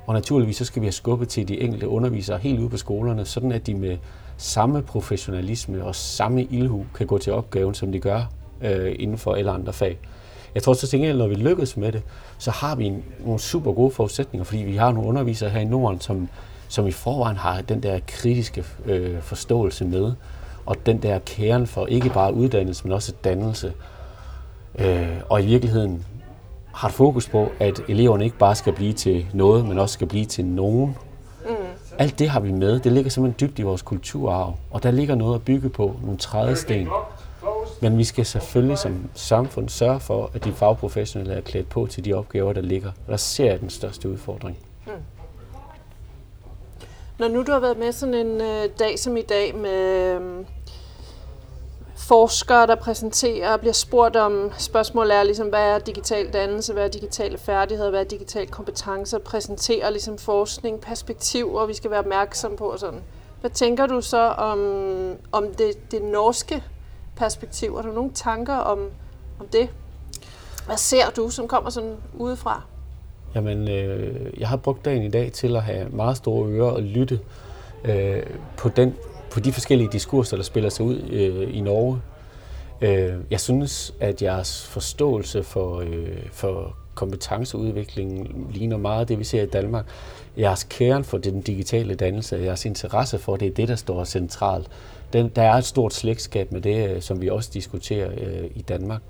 Og 0.06 0.14
naturligvis 0.14 0.58
så 0.58 0.66
skal 0.66 0.82
vi 0.82 0.86
have 0.86 0.92
skubbet 0.92 1.30
til 1.30 1.48
de 1.48 1.62
enkelte 1.62 1.88
undervisere 1.88 2.38
helt 2.38 2.60
ude 2.60 2.70
på 2.70 2.78
skolerne, 2.78 3.26
sådan 3.26 3.52
at 3.52 3.68
de 3.68 3.74
med 3.74 3.98
samme 4.38 4.82
professionalisme 4.82 5.84
og 5.84 5.96
samme 5.96 6.44
ilhu 6.44 6.86
kan 6.96 7.08
gå 7.08 7.18
til 7.18 7.34
opgaven, 7.34 7.74
som 7.74 7.92
de 7.92 8.00
gør 8.00 8.22
øh, 8.62 8.96
inden 9.00 9.18
for 9.18 9.34
alle 9.34 9.52
andre 9.52 9.74
fag. 9.74 10.00
Jeg 10.56 10.64
tror 10.64 10.74
så 10.74 10.88
til 10.88 11.00
gengæld, 11.00 11.18
når 11.18 11.28
vi 11.28 11.36
lykkes 11.36 11.78
med 11.78 11.92
det, 11.92 12.02
så 12.38 12.52
har 12.52 12.76
vi 12.76 12.86
en, 12.86 13.04
nogle 13.26 13.40
super 13.40 13.72
gode 13.72 13.92
forudsætninger, 13.92 14.44
fordi 14.44 14.62
vi 14.62 14.76
har 14.76 14.92
nogle 14.92 15.10
undervisere 15.10 15.50
her 15.50 15.60
i 15.60 15.66
Norden, 15.66 16.00
som, 16.00 16.30
som 16.68 16.88
i 16.88 16.92
forvejen 16.92 17.38
har 17.38 17.62
den 17.62 17.84
der 17.84 18.00
kritiske 18.08 18.64
øh, 18.86 19.22
forståelse 19.22 19.86
med, 19.86 20.14
og 20.66 20.86
den 20.86 21.02
der 21.02 21.20
kæren 21.20 21.68
for 21.68 21.86
ikke 21.86 22.10
bare 22.10 22.34
uddannelse, 22.34 22.84
men 22.84 22.94
også 22.94 23.14
dannelse. 23.24 23.74
Øh, 24.80 25.18
og 25.30 25.44
i 25.44 25.46
virkeligheden 25.46 26.06
har 26.74 26.88
et 26.88 26.94
fokus 26.94 27.30
på, 27.30 27.52
at 27.60 27.82
eleverne 27.88 28.24
ikke 28.24 28.38
bare 28.38 28.56
skal 28.56 28.74
blive 28.74 28.94
til 28.94 29.26
noget, 29.34 29.66
men 29.66 29.80
også 29.80 29.94
skal 29.94 30.08
blive 30.08 30.26
til 30.26 30.46
nogen. 30.46 30.98
Mm. 31.46 31.56
Alt 31.98 32.20
det 32.20 32.30
har 32.30 32.40
vi 32.40 32.52
med. 32.52 32.80
Det 32.80 32.92
ligger 32.92 33.12
simpelthen 33.12 33.50
dybt 33.50 33.60
i 33.60 33.62
vores 33.62 33.82
kulturarv, 33.82 34.56
og 34.72 34.84
der 34.84 34.92
ligger 34.92 35.16
noget 35.16 35.36
at 35.36 35.42
bygge 35.42 35.70
på, 35.70 35.96
nogle 36.02 36.18
trædesten. 36.18 36.88
Men 37.82 37.98
vi 37.98 38.04
skal 38.04 38.26
selvfølgelig 38.26 38.78
som 38.78 39.10
samfund 39.14 39.70
sørge 39.70 40.00
for, 40.00 40.30
at 40.34 40.46
de 40.46 40.54
fagprofessionelle 40.54 41.34
er 41.34 41.42
klædt 41.42 41.70
på 41.70 41.88
til 41.88 42.06
de 42.06 42.14
opgaver, 42.14 42.54
der 42.54 42.62
ligger. 42.62 42.92
Der 43.08 43.18
ser 43.18 43.46
jeg 43.46 43.60
den 43.60 43.70
største 43.70 44.10
udfordring. 44.10 44.58
Mm. 44.86 44.92
Når 47.20 47.28
nu 47.28 47.44
du 47.44 47.52
har 47.52 47.60
været 47.60 47.78
med 47.78 47.92
sådan 47.92 48.14
en 48.14 48.42
øh, 48.42 48.70
dag 48.80 49.00
som 49.00 49.18
i 49.18 49.22
dag 49.22 49.56
med 49.56 50.16
øh, 50.16 50.46
forskere, 52.08 52.68
der 52.68 52.76
præsenterer 52.76 53.54
og 53.54 53.60
bliver 53.60 53.74
spurgt 53.74 54.16
om, 54.16 54.52
spørgsmål 54.58 55.12
er 55.12 55.24
ligesom, 55.24 55.48
hvad 55.48 55.76
er 55.76 55.80
digital 55.80 56.34
dannelse, 56.34 56.74
hvad 56.74 56.84
er 56.84 56.88
digitale 56.88 57.38
færdigheder, 57.38 57.90
hvad 57.90 58.00
er 58.00 58.04
digital 58.04 58.48
kompetence, 58.48 59.20
præsenterer 59.20 59.90
ligesom 59.90 60.18
forskning, 60.18 60.82
perspektiver, 60.82 61.66
vi 61.66 61.74
skal 61.74 61.92
være 61.92 62.00
opmærksom 62.00 62.56
på 62.56 62.66
og 62.66 62.80
sådan. 62.80 63.00
Hvad 63.42 63.52
tænker 63.52 63.86
du 63.86 64.02
så 64.02 64.18
om, 64.18 64.60
om 65.32 65.46
det, 65.58 65.92
det 65.92 66.02
norske 66.02 66.64
perspektiv? 67.16 67.76
Har 67.76 67.82
du 67.82 67.92
nogle 67.92 68.12
tanker 68.14 68.56
om, 68.56 68.80
om 69.40 69.48
det? 69.48 69.70
Hvad 70.66 70.78
ser 70.78 71.10
du, 71.16 71.30
som 71.30 71.48
kommer 71.48 71.70
sådan 71.70 71.96
udefra? 72.14 72.62
Jamen, 73.36 73.70
øh, 73.70 74.40
jeg 74.40 74.50
har 74.50 74.58
brugt 74.58 74.86
dagen 74.86 75.04
i 75.04 75.10
dag 75.10 75.32
til 75.32 75.56
at 75.56 75.62
have 75.62 75.90
meget 75.90 76.18
store 76.18 76.50
ører 76.50 76.72
og 76.72 76.82
lytte 76.82 77.20
øh, 77.86 78.24
på, 78.58 78.70
den, 78.70 78.96
på 79.32 79.40
de 79.40 79.54
forskellige 79.54 79.90
diskurser, 79.92 80.38
der 80.38 80.44
spiller 80.44 80.70
sig 80.70 80.86
ud 80.86 81.00
øh, 81.10 81.56
i 81.56 81.62
Norge. 81.62 82.02
Øh, 82.82 83.14
jeg 83.32 83.40
synes, 83.40 83.94
at 84.00 84.22
jeres 84.22 84.68
forståelse 84.68 85.44
for, 85.44 85.80
øh, 85.80 86.28
for 86.32 86.76
kompetenceudviklingen 86.96 88.48
ligner 88.52 88.78
meget 88.78 89.10
det, 89.10 89.20
vi 89.20 89.24
ser 89.24 89.42
i 89.44 89.46
Danmark. 89.46 89.86
Jeres 90.38 90.64
kæren 90.64 91.04
for 91.04 91.18
den 91.18 91.42
digitale 91.42 91.96
dannelse, 91.96 92.38
jeres 92.38 92.66
interesse 92.66 93.20
for, 93.20 93.36
det 93.36 93.48
er 93.48 93.52
det, 93.52 93.68
der 93.68 93.76
står 93.76 94.04
centralt. 94.04 94.68
Den, 95.14 95.32
der 95.36 95.42
er 95.42 95.54
et 95.54 95.66
stort 95.66 95.94
slægtskab 95.94 96.52
med 96.52 96.62
det, 96.62 96.90
øh, 96.90 97.02
som 97.02 97.22
vi 97.22 97.30
også 97.30 97.50
diskuterer 97.54 98.12
øh, 98.18 98.50
i 98.56 98.62
Danmark. 98.62 99.02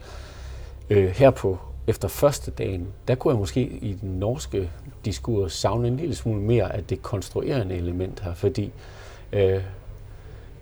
Øh, 0.89 1.09
her 1.09 1.31
på 1.31 1.57
efter 1.87 2.07
første 2.07 2.51
dagen, 2.51 2.87
der 3.07 3.15
kunne 3.15 3.33
jeg 3.33 3.39
måske 3.39 3.61
i 3.61 3.93
den 4.01 4.09
norske 4.09 4.69
diskurs 5.05 5.53
savne 5.53 5.87
en 5.87 5.97
lille 5.97 6.15
smule 6.15 6.41
mere 6.41 6.75
af 6.75 6.83
det 6.83 7.01
konstruerende 7.01 7.75
element 7.75 8.19
her, 8.19 8.33
fordi 8.33 8.71
øh, 9.33 9.61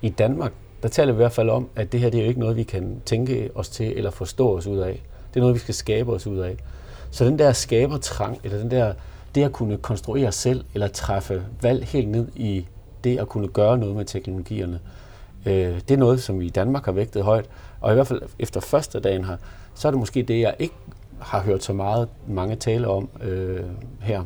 i 0.01 0.09
Danmark, 0.09 0.51
der 0.83 0.89
taler 0.89 1.11
vi 1.11 1.15
i 1.15 1.21
hvert 1.21 1.31
fald 1.31 1.49
om, 1.49 1.69
at 1.75 1.91
det 1.91 1.99
her 1.99 2.09
det 2.09 2.19
er 2.19 2.23
jo 2.23 2.27
ikke 2.27 2.39
noget, 2.39 2.55
vi 2.55 2.63
kan 2.63 3.01
tænke 3.05 3.49
os 3.55 3.69
til 3.69 3.97
eller 3.97 4.11
forstå 4.11 4.57
os 4.57 4.67
ud 4.67 4.77
af. 4.77 5.03
Det 5.33 5.35
er 5.35 5.39
noget, 5.39 5.55
vi 5.55 5.59
skal 5.59 5.75
skabe 5.75 6.13
os 6.13 6.27
ud 6.27 6.37
af. 6.37 6.57
Så 7.11 7.25
den 7.25 7.39
der 7.39 7.53
skabertrang, 7.53 8.39
eller 8.43 8.57
den 8.57 8.71
der, 8.71 8.93
det 9.35 9.43
at 9.43 9.51
kunne 9.51 9.77
konstruere 9.77 10.31
selv, 10.31 10.65
eller 10.73 10.87
træffe 10.87 11.45
valg 11.61 11.83
helt 11.83 12.09
ned 12.09 12.27
i 12.35 12.67
det 13.03 13.19
at 13.19 13.29
kunne 13.29 13.47
gøre 13.47 13.77
noget 13.77 13.95
med 13.95 14.05
teknologierne, 14.05 14.79
øh, 15.45 15.75
det 15.87 15.91
er 15.91 15.97
noget, 15.97 16.23
som 16.23 16.39
vi 16.39 16.45
i 16.45 16.49
Danmark 16.49 16.85
har 16.85 16.91
vægtet 16.91 17.23
højt. 17.23 17.45
Og 17.81 17.91
i 17.91 17.93
hvert 17.93 18.07
fald 18.07 18.21
efter 18.39 18.59
første 18.59 18.99
dagen 18.99 19.25
her, 19.25 19.37
så 19.75 19.87
er 19.87 19.91
det 19.91 19.99
måske 19.99 20.23
det, 20.23 20.41
jeg 20.41 20.55
ikke 20.59 20.75
har 21.19 21.41
hørt 21.41 21.63
så 21.63 21.73
meget 21.73 22.09
mange 22.27 22.55
tale 22.55 22.87
om 22.87 23.09
øh, 23.21 23.63
her. 24.01 24.23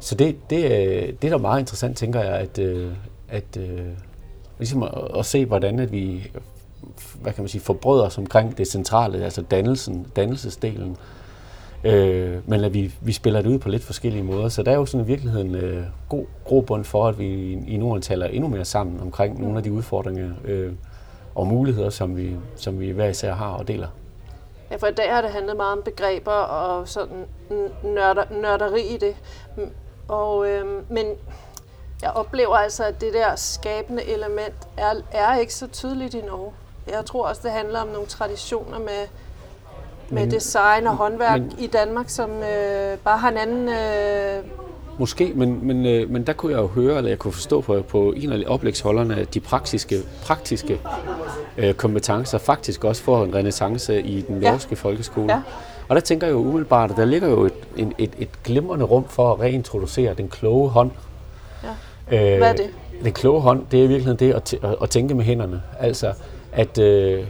Så 0.00 0.14
det, 0.14 0.50
det, 0.50 0.64
øh, 0.64 1.12
det 1.22 1.24
er 1.24 1.30
da 1.30 1.36
meget 1.36 1.60
interessant, 1.60 1.96
tænker 1.96 2.20
jeg, 2.20 2.34
at, 2.34 2.58
øh, 2.58 2.92
at 3.28 3.56
øh, 3.56 3.86
ligesom 4.58 4.82
at, 4.82 4.90
at 5.18 5.26
se, 5.26 5.44
hvordan 5.44 5.78
at 5.78 5.92
vi 5.92 6.30
hvad 7.20 7.32
kan 7.32 7.42
man 7.42 7.48
sige, 7.48 7.60
forbrøder 7.60 8.04
os 8.04 8.18
omkring 8.18 8.58
det 8.58 8.68
centrale, 8.68 9.24
altså 9.24 9.42
dannelsen, 9.42 10.06
dannelsesdelen. 10.16 10.96
Øh, 11.84 12.48
men 12.48 12.64
at 12.64 12.74
vi, 12.74 12.94
vi 13.00 13.12
spiller 13.12 13.42
det 13.42 13.48
ud 13.48 13.58
på 13.58 13.68
lidt 13.68 13.84
forskellige 13.84 14.22
måder. 14.22 14.48
Så 14.48 14.62
der 14.62 14.72
er 14.72 14.76
jo 14.76 14.86
sådan 14.86 15.04
i 15.04 15.06
virkeligheden 15.06 15.54
øh, 15.54 15.84
god 16.08 16.24
grobund 16.44 16.84
for, 16.84 17.08
at 17.08 17.18
vi 17.18 17.26
i, 17.26 17.52
i 17.66 17.76
Norden 17.76 18.02
taler 18.02 18.26
endnu 18.26 18.48
mere 18.48 18.64
sammen 18.64 19.00
omkring 19.00 19.40
nogle 19.40 19.56
af 19.56 19.62
de 19.62 19.72
udfordringer 19.72 20.30
øh, 20.44 20.72
og 21.34 21.46
muligheder, 21.46 21.90
som 21.90 22.16
vi, 22.16 22.36
som 22.56 22.80
vi 22.80 22.90
hver 22.90 23.08
især 23.08 23.34
har 23.34 23.50
og 23.50 23.68
deler. 23.68 23.88
Ja, 24.70 24.76
for 24.76 24.86
i 24.86 24.92
dag 24.92 25.14
har 25.14 25.20
det 25.20 25.30
handlet 25.30 25.56
meget 25.56 25.72
om 25.72 25.82
begreber 25.84 26.32
og 26.32 26.88
sådan 26.88 27.24
nørder, 27.82 28.24
nørderi 28.40 28.80
i 28.80 28.96
det. 28.96 29.16
Og, 30.08 30.48
øh, 30.48 30.66
men 30.90 31.06
jeg 32.02 32.10
oplever 32.10 32.56
altså, 32.56 32.84
at 32.84 33.00
det 33.00 33.12
der 33.12 33.36
skabende 33.36 34.04
element 34.04 34.54
er, 34.76 34.94
er 35.12 35.36
ikke 35.36 35.54
så 35.54 35.66
tydeligt 35.66 36.14
i 36.14 36.20
Norge. 36.20 36.52
Jeg 36.88 37.04
tror 37.06 37.26
også, 37.26 37.40
det 37.44 37.50
handler 37.50 37.80
om 37.80 37.88
nogle 37.88 38.06
traditioner 38.06 38.78
med, 38.78 39.06
med 40.08 40.22
men, 40.22 40.30
design 40.30 40.86
og 40.86 40.96
håndværk 40.96 41.40
men, 41.40 41.52
i 41.58 41.66
Danmark, 41.66 42.08
som 42.08 42.30
øh, 42.30 42.98
bare 42.98 43.18
har 43.18 43.28
en 43.28 43.36
anden... 43.36 43.68
Øh, 43.68 44.44
Måske, 45.00 45.32
men, 45.34 45.66
men, 45.66 45.86
øh, 45.86 46.10
men 46.10 46.26
der 46.26 46.32
kunne 46.32 46.52
jeg 46.52 46.58
jo 46.58 46.66
høre, 46.66 46.96
eller 46.96 47.10
jeg 47.10 47.18
kunne 47.18 47.32
forstå 47.32 47.60
på, 47.60 47.82
på 47.88 48.12
en 48.16 48.32
af 48.32 48.44
oplægsholderne, 48.46 49.16
at 49.16 49.34
de 49.34 49.40
praktiske, 49.40 49.96
praktiske 50.22 50.80
øh, 51.58 51.74
kompetencer 51.74 52.38
faktisk 52.38 52.84
også 52.84 53.02
får 53.02 53.24
en 53.24 53.34
renaissance 53.34 54.02
i 54.02 54.20
den 54.20 54.36
norske 54.36 54.70
ja. 54.70 54.76
folkeskole. 54.76 55.32
Ja. 55.32 55.42
Og 55.88 55.94
der 55.96 56.00
tænker 56.00 56.26
jeg 56.26 56.34
jo 56.34 56.38
umiddelbart, 56.38 56.90
at 56.90 56.96
der 56.96 57.04
ligger 57.04 57.28
jo 57.28 57.44
et, 57.44 57.52
et, 57.76 57.92
et, 57.98 58.10
et 58.18 58.42
glimrende 58.44 58.84
rum 58.84 59.04
for 59.08 59.32
at 59.32 59.40
reintroducere 59.40 60.14
den 60.14 60.28
kloge 60.28 60.68
hånd. 60.70 60.90
Øh, 62.12 62.38
Hvad 62.38 62.48
er 62.48 62.52
det? 62.52 62.70
Den 63.04 63.12
kloge 63.12 63.40
hånd, 63.40 63.66
det 63.70 63.80
er 63.80 63.84
i 63.84 63.86
virkeligheden 63.86 64.18
det 64.18 64.34
at, 64.34 64.54
at 64.82 64.90
tænke 64.90 65.14
med 65.14 65.24
hænderne. 65.24 65.62
Altså, 65.80 66.12
at 66.52 66.78
øh, 66.78 67.24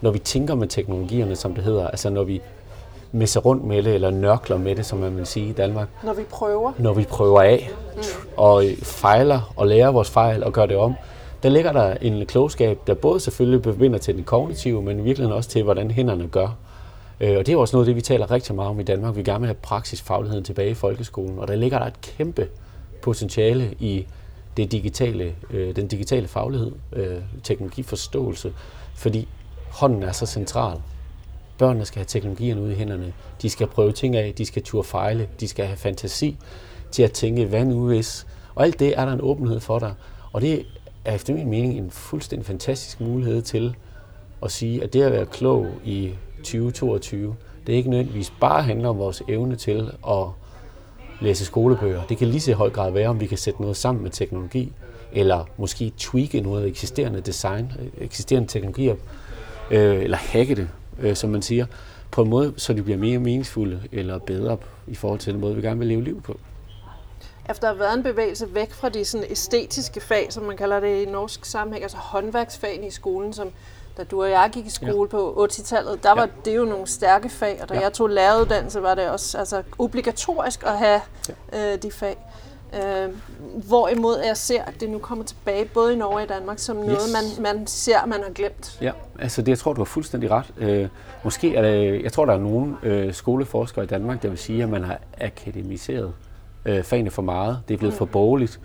når 0.00 0.10
vi 0.10 0.18
tænker 0.18 0.54
med 0.54 0.68
teknologierne, 0.68 1.36
som 1.36 1.54
det 1.54 1.64
hedder, 1.64 1.86
altså 1.88 2.10
når 2.10 2.24
vi 2.24 2.40
messer 3.12 3.40
rundt 3.40 3.64
med 3.64 3.82
det, 3.82 3.94
eller 3.94 4.10
nørkler 4.10 4.58
med 4.58 4.76
det, 4.76 4.86
som 4.86 4.98
man 4.98 5.16
vil 5.16 5.26
sige 5.26 5.48
i 5.48 5.52
Danmark. 5.52 5.88
Når 6.04 6.12
vi 6.12 6.22
prøver? 6.30 6.72
Når 6.78 6.92
vi 6.92 7.04
prøver 7.04 7.42
af, 7.42 7.70
mm. 7.96 8.02
og 8.36 8.64
fejler, 8.82 9.52
og 9.56 9.66
lærer 9.66 9.90
vores 9.90 10.10
fejl, 10.10 10.44
og 10.44 10.52
gør 10.52 10.66
det 10.66 10.76
om, 10.76 10.94
der 11.42 11.48
ligger 11.48 11.72
der 11.72 11.94
en 12.00 12.26
klogskab, 12.26 12.78
der 12.86 12.94
både 12.94 13.20
selvfølgelig 13.20 13.62
bevinder 13.62 13.98
til 13.98 14.16
den 14.16 14.24
kognitive, 14.24 14.82
men 14.82 14.98
i 14.98 15.02
virkeligheden 15.02 15.36
også 15.36 15.50
til, 15.50 15.62
hvordan 15.62 15.90
hænderne 15.90 16.28
gør. 16.28 16.48
Øh, 17.20 17.38
og 17.38 17.46
det 17.46 17.52
er 17.52 17.56
også 17.56 17.76
noget 17.76 17.84
af 17.84 17.88
det, 17.88 17.96
vi 17.96 18.00
taler 18.00 18.30
rigtig 18.30 18.54
meget 18.54 18.70
om 18.70 18.80
i 18.80 18.82
Danmark. 18.82 19.16
Vi 19.16 19.22
gerne 19.22 19.40
vil 19.40 19.46
have 19.46 19.54
praksisfagligheden 19.62 20.44
tilbage 20.44 20.70
i 20.70 20.74
folkeskolen, 20.74 21.38
og 21.38 21.48
der 21.48 21.56
ligger 21.56 21.78
der 21.78 21.86
et 21.86 22.00
kæmpe 22.00 22.48
potentiale 23.02 23.74
i 23.78 24.06
det 24.56 24.72
digitale, 24.72 25.34
øh, 25.50 25.76
den 25.76 25.88
digitale 25.88 26.28
faglighed, 26.28 26.72
øh, 26.92 27.16
teknologiforståelse, 27.42 28.52
fordi 28.94 29.28
hånden 29.70 30.02
er 30.02 30.12
så 30.12 30.26
central. 30.26 30.80
Børnene 31.58 31.84
skal 31.84 31.98
have 31.98 32.06
teknologierne 32.06 32.62
ud 32.62 32.70
i 32.70 32.74
hænderne. 32.74 33.12
De 33.42 33.50
skal 33.50 33.66
prøve 33.66 33.92
ting 33.92 34.16
af, 34.16 34.34
de 34.34 34.46
skal 34.46 34.62
turde 34.62 34.88
fejle, 34.88 35.28
de 35.40 35.48
skal 35.48 35.66
have 35.66 35.76
fantasi 35.76 36.36
til 36.90 37.02
at 37.02 37.12
tænke, 37.12 37.46
hvad 37.46 37.64
nu 37.64 37.86
hvis? 37.86 38.26
Og 38.54 38.64
alt 38.64 38.78
det 38.78 38.98
er 38.98 39.04
der 39.04 39.12
en 39.12 39.20
åbenhed 39.20 39.60
for 39.60 39.78
dig. 39.78 39.94
Og 40.32 40.40
det 40.40 40.64
er 41.04 41.14
efter 41.14 41.34
min 41.34 41.50
mening 41.50 41.78
en 41.78 41.90
fuldstændig 41.90 42.46
fantastisk 42.46 43.00
mulighed 43.00 43.42
til 43.42 43.74
at 44.42 44.52
sige, 44.52 44.82
at 44.82 44.92
det 44.92 45.02
at 45.02 45.12
være 45.12 45.26
klog 45.26 45.66
i 45.84 46.14
2022, 46.38 47.36
det 47.66 47.72
er 47.72 47.76
ikke 47.76 47.90
nødvendigvis 47.90 48.32
bare 48.40 48.62
handler 48.62 48.88
om 48.88 48.98
vores 48.98 49.22
evne 49.28 49.56
til 49.56 49.90
at 50.08 50.26
læse 51.20 51.44
skolebøger. 51.44 52.02
Det 52.02 52.18
kan 52.18 52.28
lige 52.28 52.40
så 52.40 52.50
i 52.50 52.54
høj 52.54 52.70
grad 52.70 52.90
være, 52.90 53.08
om 53.08 53.20
vi 53.20 53.26
kan 53.26 53.38
sætte 53.38 53.60
noget 53.60 53.76
sammen 53.76 54.02
med 54.02 54.10
teknologi, 54.10 54.72
eller 55.12 55.44
måske 55.56 55.92
tweake 55.98 56.40
noget 56.40 56.68
eksisterende 56.68 57.20
design, 57.20 57.72
eksisterende 57.98 58.48
teknologier, 58.48 58.96
øh, 59.70 60.02
eller 60.04 60.16
hacke 60.16 60.54
det, 60.54 60.68
øh, 60.98 61.16
som 61.16 61.30
man 61.30 61.42
siger, 61.42 61.66
på 62.10 62.22
en 62.22 62.30
måde, 62.30 62.54
så 62.56 62.72
de 62.72 62.82
bliver 62.82 62.98
mere 62.98 63.18
meningsfulde 63.18 63.82
eller 63.92 64.18
bedre 64.18 64.56
i 64.86 64.94
forhold 64.94 65.20
til 65.20 65.32
den 65.32 65.40
måde, 65.40 65.56
vi 65.56 65.62
gerne 65.62 65.78
vil 65.78 65.88
leve 65.88 66.04
liv 66.04 66.22
på. 66.22 66.40
Efter 67.50 67.68
at 67.68 67.74
have 67.74 67.80
været 67.80 67.96
en 67.96 68.02
bevægelse 68.02 68.54
væk 68.54 68.72
fra 68.72 68.88
de 68.88 69.04
sådan 69.04 69.26
æstetiske 69.30 70.00
fag, 70.00 70.32
som 70.32 70.44
man 70.44 70.56
kalder 70.56 70.80
det 70.80 71.02
i 71.02 71.04
norsk 71.04 71.44
sammenhæng, 71.44 71.82
altså 71.82 71.96
håndværksfagene 71.96 72.86
i 72.86 72.90
skolen, 72.90 73.32
som 73.32 73.50
da 73.98 74.04
du 74.04 74.22
og 74.22 74.30
jeg 74.30 74.50
gik 74.52 74.66
i 74.66 74.70
skole 74.70 74.92
ja. 75.00 75.06
på 75.06 75.48
80-tallet, 75.50 76.02
der 76.02 76.14
var 76.14 76.22
ja. 76.22 76.28
det 76.44 76.56
jo 76.56 76.64
nogle 76.64 76.86
stærke 76.86 77.28
fag, 77.28 77.58
og 77.62 77.68
da 77.68 77.74
ja. 77.74 77.80
jeg 77.80 77.92
tog 77.92 78.10
læreruddannelse, 78.10 78.82
var 78.82 78.94
det 78.94 79.08
også 79.08 79.38
altså, 79.38 79.62
obligatorisk 79.78 80.62
at 80.62 80.78
have 80.78 81.00
ja. 81.52 81.72
øh, 81.72 81.82
de 81.82 81.90
fag. 81.90 82.16
Øh, 82.74 83.08
hvorimod 83.68 84.18
jeg 84.26 84.36
ser, 84.36 84.62
at 84.62 84.80
det 84.80 84.90
nu 84.90 84.98
kommer 84.98 85.24
tilbage, 85.24 85.64
både 85.64 85.92
i 85.92 85.96
Norge 85.96 86.14
og 86.14 86.22
i 86.22 86.26
Danmark, 86.26 86.58
som 86.58 86.76
noget, 86.76 86.98
yes. 87.06 87.40
man, 87.40 87.56
man 87.56 87.66
ser, 87.66 88.06
man 88.06 88.22
har 88.22 88.30
glemt. 88.30 88.78
Ja, 88.82 88.92
altså 89.18 89.42
det, 89.42 89.48
jeg 89.48 89.58
tror, 89.58 89.72
du 89.72 89.80
har 89.80 89.84
fuldstændig 89.84 90.30
ret. 90.30 90.46
Øh, 90.58 90.88
måske 91.24 91.56
er 91.56 91.62
det, 91.62 92.02
jeg 92.02 92.12
tror, 92.12 92.24
der 92.24 92.32
er 92.32 92.38
nogle 92.38 92.76
øh, 92.82 93.14
skoleforskere 93.14 93.84
i 93.84 93.86
Danmark, 93.86 94.22
der 94.22 94.28
vil 94.28 94.38
sige, 94.38 94.62
at 94.62 94.68
man 94.68 94.84
har 94.84 94.98
akademiseret 95.20 96.12
øh, 96.64 96.82
fagene 96.82 97.10
for 97.10 97.22
meget. 97.22 97.60
Det 97.68 97.74
er 97.74 97.78
blevet 97.78 97.94
for 97.94 98.04
borgerligt. 98.04 98.60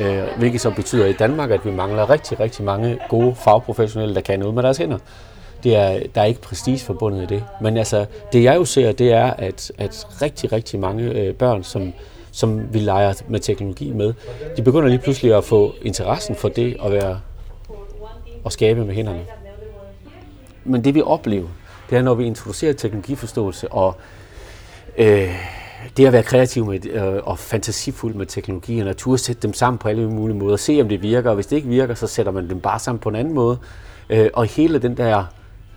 Øh, 0.00 0.22
hvilket 0.38 0.60
så 0.60 0.70
betyder 0.70 1.06
i 1.06 1.12
Danmark, 1.12 1.50
at 1.50 1.64
vi 1.64 1.70
mangler 1.70 2.10
rigtig, 2.10 2.40
rigtig 2.40 2.64
mange 2.64 2.98
gode 3.08 3.34
fagprofessionelle, 3.34 4.14
der 4.14 4.20
kan 4.20 4.38
noget 4.38 4.54
med 4.54 4.62
deres 4.62 4.78
hænder. 4.78 4.98
Det 5.64 5.76
er, 5.76 6.00
der 6.14 6.20
er 6.20 6.24
ikke 6.24 6.40
prestige 6.40 6.78
forbundet 6.78 7.22
i 7.22 7.34
det. 7.34 7.44
Men 7.60 7.76
altså, 7.76 8.06
det 8.32 8.42
jeg 8.42 8.56
jo 8.56 8.64
ser, 8.64 8.92
det 8.92 9.12
er, 9.12 9.30
at, 9.30 9.72
at 9.78 10.06
rigtig, 10.22 10.52
rigtig 10.52 10.80
mange 10.80 11.04
øh, 11.04 11.34
børn, 11.34 11.62
som, 11.62 11.92
som 12.30 12.74
vi 12.74 12.78
leger 12.78 13.14
med 13.28 13.40
teknologi 13.40 13.92
med, 13.92 14.14
de 14.56 14.62
begynder 14.62 14.88
lige 14.88 14.98
pludselig 14.98 15.34
at 15.34 15.44
få 15.44 15.74
interessen 15.82 16.34
for 16.34 16.48
det 16.48 16.76
at 16.84 16.92
være 16.92 17.20
og 18.44 18.52
skabe 18.52 18.84
med 18.84 18.94
hænderne. 18.94 19.26
Men 20.64 20.84
det 20.84 20.94
vi 20.94 21.02
oplever, 21.02 21.48
det 21.90 21.98
er, 21.98 22.02
når 22.02 22.14
vi 22.14 22.24
introducerer 22.24 22.72
teknologiforståelse 22.72 23.68
og 23.68 23.96
øh, 24.98 25.34
det 25.96 26.06
at 26.06 26.12
være 26.12 26.22
kreativ 26.22 26.66
med, 26.66 26.86
øh, 26.86 27.20
og 27.22 27.38
fantasifuld 27.38 28.14
med 28.14 28.26
teknologi, 28.26 28.80
og 28.80 28.96
turde 28.96 29.18
sætte 29.18 29.42
dem 29.42 29.52
sammen 29.52 29.78
på 29.78 29.88
alle 29.88 30.10
mulige 30.10 30.36
måder, 30.36 30.56
se 30.56 30.78
om 30.80 30.88
det 30.88 31.02
virker, 31.02 31.30
og 31.30 31.34
hvis 31.34 31.46
det 31.46 31.56
ikke 31.56 31.68
virker, 31.68 31.94
så 31.94 32.06
sætter 32.06 32.32
man 32.32 32.50
dem 32.50 32.60
bare 32.60 32.78
sammen 32.78 32.98
på 32.98 33.08
en 33.08 33.16
anden 33.16 33.34
måde. 33.34 33.58
Øh, 34.10 34.30
og 34.34 34.46
hele 34.46 34.78
den 34.78 34.96
der 34.96 35.24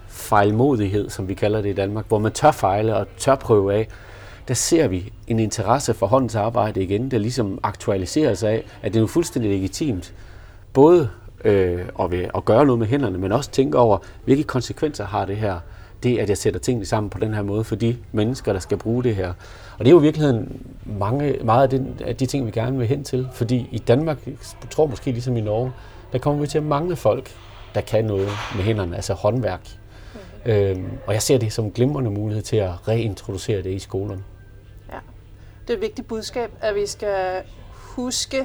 fejlmodighed, 0.08 1.10
som 1.10 1.28
vi 1.28 1.34
kalder 1.34 1.62
det 1.62 1.70
i 1.70 1.74
Danmark, 1.74 2.06
hvor 2.08 2.20
man 2.20 2.32
tør 2.32 2.52
fejle 2.52 2.96
og 2.96 3.08
tør 3.18 3.36
prøve 3.36 3.74
af, 3.74 3.88
der 4.48 4.54
ser 4.54 4.88
vi 4.88 5.14
en 5.28 5.40
interesse 5.40 5.94
for 5.94 6.08
håndens 6.08 6.36
arbejde 6.36 6.84
igen, 6.84 7.12
der 7.12 7.18
ligesom 7.18 7.60
aktualiserer 7.64 8.34
sig 8.34 8.52
af, 8.52 8.64
at 8.82 8.94
det 8.94 9.00
er 9.00 9.02
jo 9.02 9.08
fuldstændig 9.08 9.52
legitimt, 9.52 10.14
både 10.74 11.10
øh, 11.46 11.86
at, 12.00 12.12
ved, 12.12 12.26
at 12.36 12.46
gøre 12.46 12.66
noget 12.66 12.80
med 12.80 12.88
hænderne, 12.88 13.18
men 13.18 13.32
også 13.32 13.52
tænke 13.52 13.78
over, 13.78 13.98
hvilke 14.26 14.44
konsekvenser 14.44 15.06
har 15.06 15.26
det 15.26 15.38
her, 15.38 15.60
det 16.04 16.20
at 16.20 16.30
jeg 16.30 16.38
sætter 16.38 16.60
tingene 16.60 16.86
sammen 16.86 17.10
på 17.10 17.20
den 17.20 17.34
her 17.34 17.42
måde 17.42 17.64
for 17.64 17.76
de 17.76 17.98
mennesker, 18.12 18.54
der 18.54 18.60
skal 18.60 18.78
bruge 18.78 19.04
det 19.04 19.16
her. 19.16 19.34
Og 19.74 19.80
det 19.80 19.88
er 19.88 19.92
jo 19.92 20.00
i 20.00 20.02
virkeligheden 20.02 20.66
mange, 20.86 21.38
meget 21.44 21.64
af, 21.64 21.70
den, 21.70 22.00
af 22.06 22.16
de 22.16 22.26
ting, 22.26 22.46
vi 22.46 22.52
gerne 22.52 22.78
vil 22.78 22.88
hen 22.88 23.04
til, 23.04 23.28
fordi 23.34 23.70
i 23.72 23.78
Danmark, 23.78 24.28
jeg 24.28 24.36
tror 24.70 24.86
måske 24.86 25.12
ligesom 25.12 25.38
i 25.38 25.42
Norge, 25.42 25.72
der 26.12 26.20
kommer 26.20 26.42
vi 26.42 26.48
til 26.48 26.58
at 26.58 26.64
mangle 26.64 26.96
folk, 26.96 27.32
der 27.76 27.82
kan 27.82 28.06
noget 28.06 28.30
med 28.56 28.64
hænderne, 28.64 28.96
altså 28.96 29.14
håndværk. 29.14 29.70
Mm. 30.46 30.52
Øhm, 30.52 30.90
og 31.06 31.14
jeg 31.14 31.22
ser 31.22 31.38
det 31.38 31.54
som 31.54 31.66
en 31.66 31.72
glimrende 31.72 32.12
mulighed 32.12 32.44
til 32.44 32.58
at 32.58 32.88
reintroducere 32.88 33.64
det 33.64 33.74
i 33.74 33.80
skolerne. 33.80 34.24
Ja, 34.92 34.98
det 35.62 35.70
er 35.70 35.78
et 35.78 35.82
vigtigt 35.82 36.08
budskab, 36.08 36.52
at 36.62 36.76
vi 36.76 36.86
skal 36.86 37.44
huske, 37.74 38.40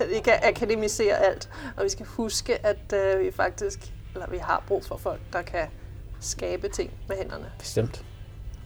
at 0.00 0.06
vi 0.14 0.20
kan 0.24 0.32
akademisere 0.42 1.26
alt, 1.26 1.48
og 1.76 1.84
vi 1.84 1.88
skal 1.88 2.06
huske, 2.06 2.66
at 2.66 2.94
øh, 2.94 3.24
vi 3.24 3.30
faktisk, 3.30 3.92
eller 4.14 4.30
vi 4.30 4.38
har 4.38 4.64
brug 4.68 4.84
for 4.84 4.96
folk, 4.96 5.20
der 5.32 5.42
kan 5.42 5.66
skabe 6.20 6.68
ting 6.68 6.90
med 7.08 7.16
hænderne. 7.16 7.46
Bestemt. 7.58 8.04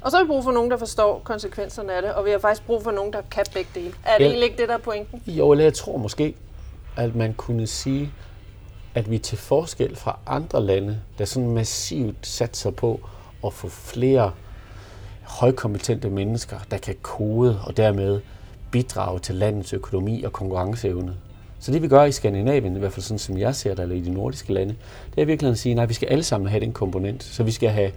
Og 0.00 0.10
så 0.10 0.16
har 0.16 0.24
vi 0.24 0.28
brug 0.28 0.44
for 0.44 0.52
nogen, 0.52 0.70
der 0.70 0.76
forstår 0.76 1.20
konsekvenserne 1.24 1.92
af 1.92 2.02
det, 2.02 2.14
og 2.14 2.24
vi 2.24 2.30
har 2.30 2.38
faktisk 2.38 2.66
brug 2.66 2.82
for 2.82 2.90
nogen, 2.90 3.12
der 3.12 3.22
kan 3.30 3.44
begge 3.54 3.70
dele. 3.74 3.94
Er 4.04 4.18
det 4.18 4.24
ja. 4.24 4.28
egentlig 4.28 4.44
ikke 4.44 4.56
det, 4.58 4.68
der 4.68 4.74
er 4.74 4.78
pointen? 4.78 5.22
Jo, 5.26 5.50
eller 5.50 5.64
jeg 5.64 5.74
tror 5.74 5.96
måske, 5.96 6.34
at 6.96 7.14
man 7.14 7.34
kunne 7.34 7.66
sige, 7.66 8.12
at 8.94 9.10
vi 9.10 9.18
til 9.18 9.38
forskel 9.38 9.96
fra 9.96 10.18
andre 10.26 10.62
lande, 10.62 11.00
der 11.18 11.24
sådan 11.24 11.50
massivt 11.50 12.26
satser 12.26 12.70
på 12.70 13.00
at 13.46 13.52
få 13.52 13.68
flere 13.68 14.32
højkompetente 15.22 16.10
mennesker, 16.10 16.56
der 16.70 16.78
kan 16.78 16.96
kode 17.02 17.60
og 17.66 17.76
dermed 17.76 18.20
bidrage 18.70 19.18
til 19.18 19.34
landets 19.34 19.72
økonomi 19.72 20.22
og 20.22 20.32
konkurrenceevne. 20.32 21.16
Så 21.60 21.72
det 21.72 21.82
vi 21.82 21.88
gør 21.88 22.04
i 22.04 22.12
Skandinavien, 22.12 22.76
i 22.76 22.78
hvert 22.78 22.92
fald 22.92 23.02
sådan 23.02 23.18
som 23.18 23.38
jeg 23.38 23.54
ser 23.54 23.74
det, 23.74 23.82
eller 23.82 23.96
i 23.96 24.00
de 24.00 24.10
nordiske 24.10 24.52
lande, 24.52 24.74
det 25.14 25.22
er 25.22 25.26
virkelig 25.26 25.50
at 25.50 25.58
sige, 25.58 25.74
nej, 25.74 25.86
vi 25.86 25.94
skal 25.94 26.08
alle 26.08 26.24
sammen 26.24 26.48
have 26.48 26.60
den 26.60 26.72
komponent. 26.72 27.22
Så 27.22 27.42
vi 27.42 27.50
skal 27.50 27.68
have 27.68 27.92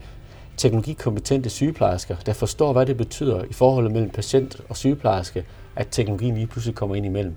teknologikompetente 0.58 1.50
sygeplejersker, 1.50 2.16
der 2.26 2.34
forstår, 2.34 2.74
hvad 2.74 2.86
det 2.86 2.98
betyder 2.98 3.44
i 3.44 3.54
forholdet 3.54 3.92
mellem 3.92 4.10
patient 4.10 4.62
og 4.70 4.78
sygeplejerske, 4.78 5.46
at 5.76 5.88
teknologien 5.92 6.36
lige 6.36 6.48
pludselig 6.48 6.76
kommer 6.76 6.96
ind 6.96 7.06
imellem. 7.06 7.36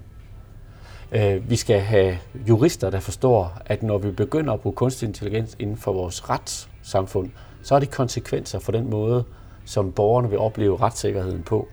Øh, 1.13 1.51
vi 1.51 1.57
skal 1.57 1.81
have 1.81 2.19
jurister, 2.49 2.91
der 2.91 3.01
forstår, 3.01 3.59
at 3.67 3.83
når 3.83 3.99
vi 3.99 4.11
begynder 4.11 4.53
at 4.53 4.61
bruge 4.61 4.75
kunstig 4.75 5.07
intelligens 5.07 5.57
inden 5.59 5.77
for 5.77 5.93
vores 5.93 6.31
retssamfund, 6.31 7.31
så 7.63 7.75
er 7.75 7.79
det 7.79 7.91
konsekvenser 7.91 8.59
for 8.59 8.73
den 8.73 8.91
måde, 8.91 9.25
som 9.65 9.93
borgerne 9.93 10.31
vil 10.31 10.39
opleve 10.39 10.77
retssikkerheden 10.77 11.43
på. 11.43 11.69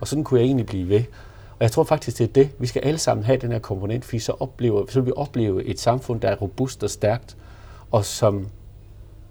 Og 0.00 0.08
sådan 0.08 0.24
kunne 0.24 0.40
jeg 0.40 0.46
egentlig 0.46 0.66
blive 0.66 0.88
ved. 0.88 1.02
Og 1.54 1.60
jeg 1.60 1.70
tror 1.70 1.84
faktisk, 1.84 2.18
det 2.18 2.28
er 2.28 2.32
det. 2.32 2.50
Vi 2.58 2.66
skal 2.66 2.82
alle 2.84 2.98
sammen 2.98 3.24
have 3.24 3.38
den 3.38 3.52
her 3.52 3.58
komponent, 3.58 4.04
fordi 4.04 4.18
så, 4.18 4.32
oplever, 4.40 4.86
så 4.88 5.00
vil 5.00 5.06
vi 5.06 5.12
opleve 5.16 5.64
et 5.64 5.80
samfund, 5.80 6.20
der 6.20 6.28
er 6.28 6.36
robust 6.36 6.82
og 6.82 6.90
stærkt, 6.90 7.36
og 7.90 8.04
som, 8.04 8.48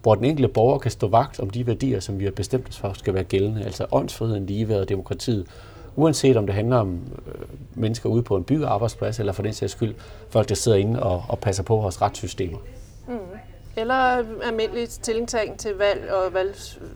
hvor 0.01 0.15
den 0.15 0.25
enkelte 0.25 0.47
borger 0.47 0.79
kan 0.79 0.91
stå 0.91 1.07
vagt 1.07 1.39
om 1.39 1.49
de 1.49 1.67
værdier, 1.67 1.99
som 1.99 2.19
vi 2.19 2.23
har 2.23 2.31
bestemt 2.31 2.69
os 2.69 2.77
for 2.77 2.93
skal 2.93 3.13
være 3.13 3.23
gældende, 3.23 3.63
altså 3.63 3.85
åndsfriheden, 3.91 4.45
ligeværd 4.45 4.79
og 4.79 4.89
demokratiet, 4.89 5.47
uanset 5.95 6.37
om 6.37 6.45
det 6.45 6.55
handler 6.55 6.77
om 6.77 6.99
øh, 7.27 7.33
mennesker 7.73 8.09
ude 8.09 8.23
på 8.23 8.35
en 8.35 8.43
byggearbejdsplads, 8.43 9.19
eller 9.19 9.33
for 9.33 9.43
den 9.43 9.53
sags 9.53 9.71
skyld 9.71 9.95
folk, 10.29 10.49
der 10.49 10.55
sidder 10.55 10.77
inde 10.77 11.03
og, 11.03 11.23
og 11.29 11.39
passer 11.39 11.63
på 11.63 11.75
vores 11.75 12.01
retssystemer. 12.01 12.57
Mm. 13.07 13.17
Eller 13.77 14.23
almindelig 14.43 14.91
stillingtagen 14.91 15.57
til 15.57 15.75
valg 15.75 16.11
og 16.11 16.33
valg, 16.33 16.55
øh, 16.81 16.87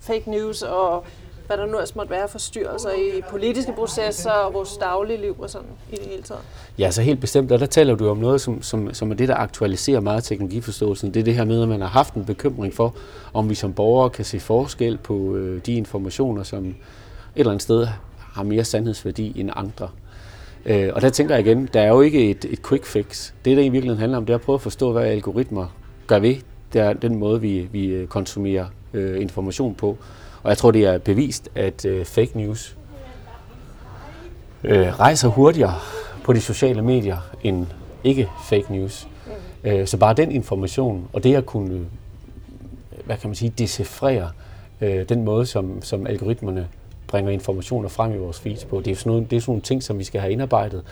fake 0.00 0.30
news 0.30 0.62
og 0.62 1.04
hvad 1.48 1.56
der 1.56 1.66
nu 1.66 1.78
også 1.78 1.92
måtte 1.96 2.10
være 2.10 2.28
forstyrrelser 2.28 2.90
i 2.90 3.22
politiske 3.30 3.72
processer 3.72 4.30
og 4.30 4.54
vores 4.54 4.76
daglige 4.76 5.20
liv 5.20 5.36
og 5.38 5.50
sådan 5.50 5.68
i 5.92 5.96
det 5.96 6.04
hele 6.04 6.22
taget. 6.22 6.42
Ja, 6.78 6.90
så 6.90 7.02
helt 7.02 7.20
bestemt. 7.20 7.52
Og 7.52 7.60
der 7.60 7.66
taler 7.66 7.94
du 7.94 8.08
om 8.08 8.16
noget, 8.16 8.40
som, 8.40 8.62
som, 8.62 8.94
som 8.94 9.10
er 9.10 9.14
det, 9.14 9.28
der 9.28 9.34
aktualiserer 9.34 10.00
meget 10.00 10.24
teknologiforståelsen. 10.24 11.14
Det 11.14 11.20
er 11.20 11.24
det 11.24 11.34
her 11.34 11.44
med, 11.44 11.62
at 11.62 11.68
man 11.68 11.80
har 11.80 11.88
haft 11.88 12.14
en 12.14 12.24
bekymring 12.24 12.74
for, 12.74 12.94
om 13.34 13.50
vi 13.50 13.54
som 13.54 13.72
borgere 13.72 14.10
kan 14.10 14.24
se 14.24 14.40
forskel 14.40 14.98
på 14.98 15.36
øh, 15.36 15.60
de 15.66 15.72
informationer, 15.72 16.42
som 16.42 16.66
et 16.66 16.74
eller 17.36 17.50
andet 17.50 17.62
sted 17.62 17.86
har 18.18 18.42
mere 18.42 18.64
sandhedsværdi 18.64 19.40
end 19.40 19.50
andre. 19.56 19.88
Øh, 20.66 20.90
og 20.94 21.02
der 21.02 21.10
tænker 21.10 21.34
jeg 21.34 21.46
igen, 21.46 21.68
der 21.74 21.80
er 21.80 21.88
jo 21.88 22.00
ikke 22.00 22.30
et, 22.30 22.44
et 22.44 22.62
quick 22.62 22.86
fix. 22.86 23.32
Det, 23.44 23.56
der 23.56 23.62
i 23.62 23.68
virkeligheden 23.68 24.00
handler 24.00 24.18
om, 24.18 24.26
det 24.26 24.32
er 24.32 24.38
at 24.38 24.44
prøve 24.44 24.54
at 24.54 24.60
forstå, 24.60 24.92
hvad 24.92 25.02
algoritmer 25.02 25.66
gør 26.06 26.18
ved 26.18 26.36
det 26.72 26.80
er 26.80 26.92
den 26.92 27.16
måde, 27.16 27.40
vi, 27.40 27.68
vi 27.72 28.06
konsumerer 28.08 28.66
øh, 28.94 29.20
information 29.20 29.74
på. 29.74 29.98
Og 30.42 30.50
jeg 30.50 30.58
tror, 30.58 30.70
det 30.70 30.84
er 30.84 30.98
bevist, 30.98 31.48
at 31.54 31.84
øh, 31.84 32.04
fake 32.04 32.30
news 32.34 32.76
øh, 34.64 35.00
rejser 35.00 35.28
hurtigere 35.28 35.74
på 36.24 36.32
de 36.32 36.40
sociale 36.40 36.82
medier 36.82 37.18
end 37.42 37.66
ikke 38.04 38.28
fake 38.44 38.72
news. 38.72 39.08
Mm. 39.26 39.70
Øh, 39.70 39.86
så 39.86 39.96
bare 39.96 40.14
den 40.14 40.32
information, 40.32 41.08
og 41.12 41.24
det 41.24 41.34
at 41.34 41.46
kunne, 41.46 41.86
hvad 43.04 43.16
kan 43.16 43.28
man 43.28 43.34
sige, 43.34 43.52
decifrere 43.58 44.30
øh, 44.80 45.08
den 45.08 45.24
måde, 45.24 45.46
som, 45.46 45.82
som 45.82 46.06
algoritmerne 46.06 46.68
bringer 47.06 47.32
informationer 47.32 47.88
frem 47.88 48.12
i 48.12 48.16
vores 48.16 48.40
feeds 48.40 48.64
på, 48.64 48.80
det 48.80 48.90
er 48.90 48.96
sådan 48.96 49.10
nogle, 49.10 49.26
det 49.30 49.36
er 49.36 49.40
sådan 49.40 49.50
nogle 49.50 49.62
ting, 49.62 49.82
som 49.82 49.98
vi 49.98 50.04
skal 50.04 50.20
have 50.20 50.32
indarbejdet. 50.32 50.82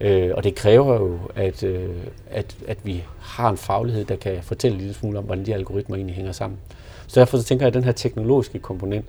Øh, 0.00 0.30
og 0.34 0.44
det 0.44 0.54
kræver 0.54 0.94
jo, 0.94 1.18
at, 1.34 1.62
øh, 1.62 1.96
at, 2.30 2.56
at 2.68 2.78
vi 2.84 3.04
har 3.18 3.50
en 3.50 3.56
faglighed, 3.56 4.04
der 4.04 4.16
kan 4.16 4.42
fortælle 4.42 4.78
lidt 4.78 4.96
smule 4.96 5.18
om, 5.18 5.24
hvordan 5.24 5.46
de 5.46 5.54
algoritmer 5.54 5.96
egentlig 5.96 6.16
hænger 6.16 6.32
sammen. 6.32 6.58
Så 7.06 7.20
derfor 7.20 7.38
så 7.38 7.44
tænker 7.44 7.64
jeg, 7.64 7.68
at 7.68 7.74
den 7.74 7.84
her 7.84 7.92
teknologiske 7.92 8.58
komponent, 8.58 9.06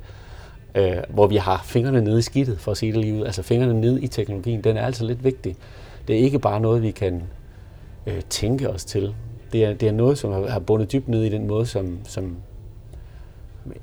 øh, 0.75 0.97
hvor 1.09 1.27
vi 1.27 1.35
har 1.35 1.61
fingrene 1.65 2.01
nede 2.01 2.19
i 2.19 2.21
skidtet, 2.21 2.59
for 2.59 2.71
at 2.71 2.77
sige 2.77 2.91
det 2.91 3.01
lige 3.01 3.13
ud, 3.13 3.25
altså 3.25 3.43
fingrene 3.43 3.81
nede 3.81 4.01
i 4.01 4.07
teknologien, 4.07 4.63
den 4.63 4.77
er 4.77 4.85
altså 4.85 5.05
lidt 5.05 5.23
vigtig. 5.23 5.55
Det 6.07 6.15
er 6.15 6.19
ikke 6.19 6.39
bare 6.39 6.59
noget, 6.59 6.81
vi 6.81 6.91
kan 6.91 7.23
øh, 8.07 8.21
tænke 8.29 8.69
os 8.69 8.85
til. 8.85 9.15
Det 9.51 9.65
er, 9.65 9.73
det 9.73 9.87
er 9.87 9.91
noget, 9.91 10.17
som 10.17 10.31
har, 10.31 10.47
har 10.47 10.59
bundet 10.59 10.91
dybt 10.91 11.07
ned 11.07 11.23
i 11.23 11.29
den 11.29 11.47
måde, 11.47 11.65
som, 11.65 11.99
som 12.03 12.37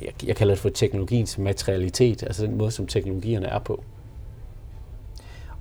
jeg, 0.00 0.26
jeg 0.26 0.36
kalder 0.36 0.54
det 0.54 0.62
for 0.62 0.68
teknologiens 0.68 1.38
materialitet, 1.38 2.22
altså 2.22 2.46
den 2.46 2.58
måde, 2.58 2.70
som 2.70 2.86
teknologierne 2.86 3.46
er 3.46 3.58
på. 3.58 3.84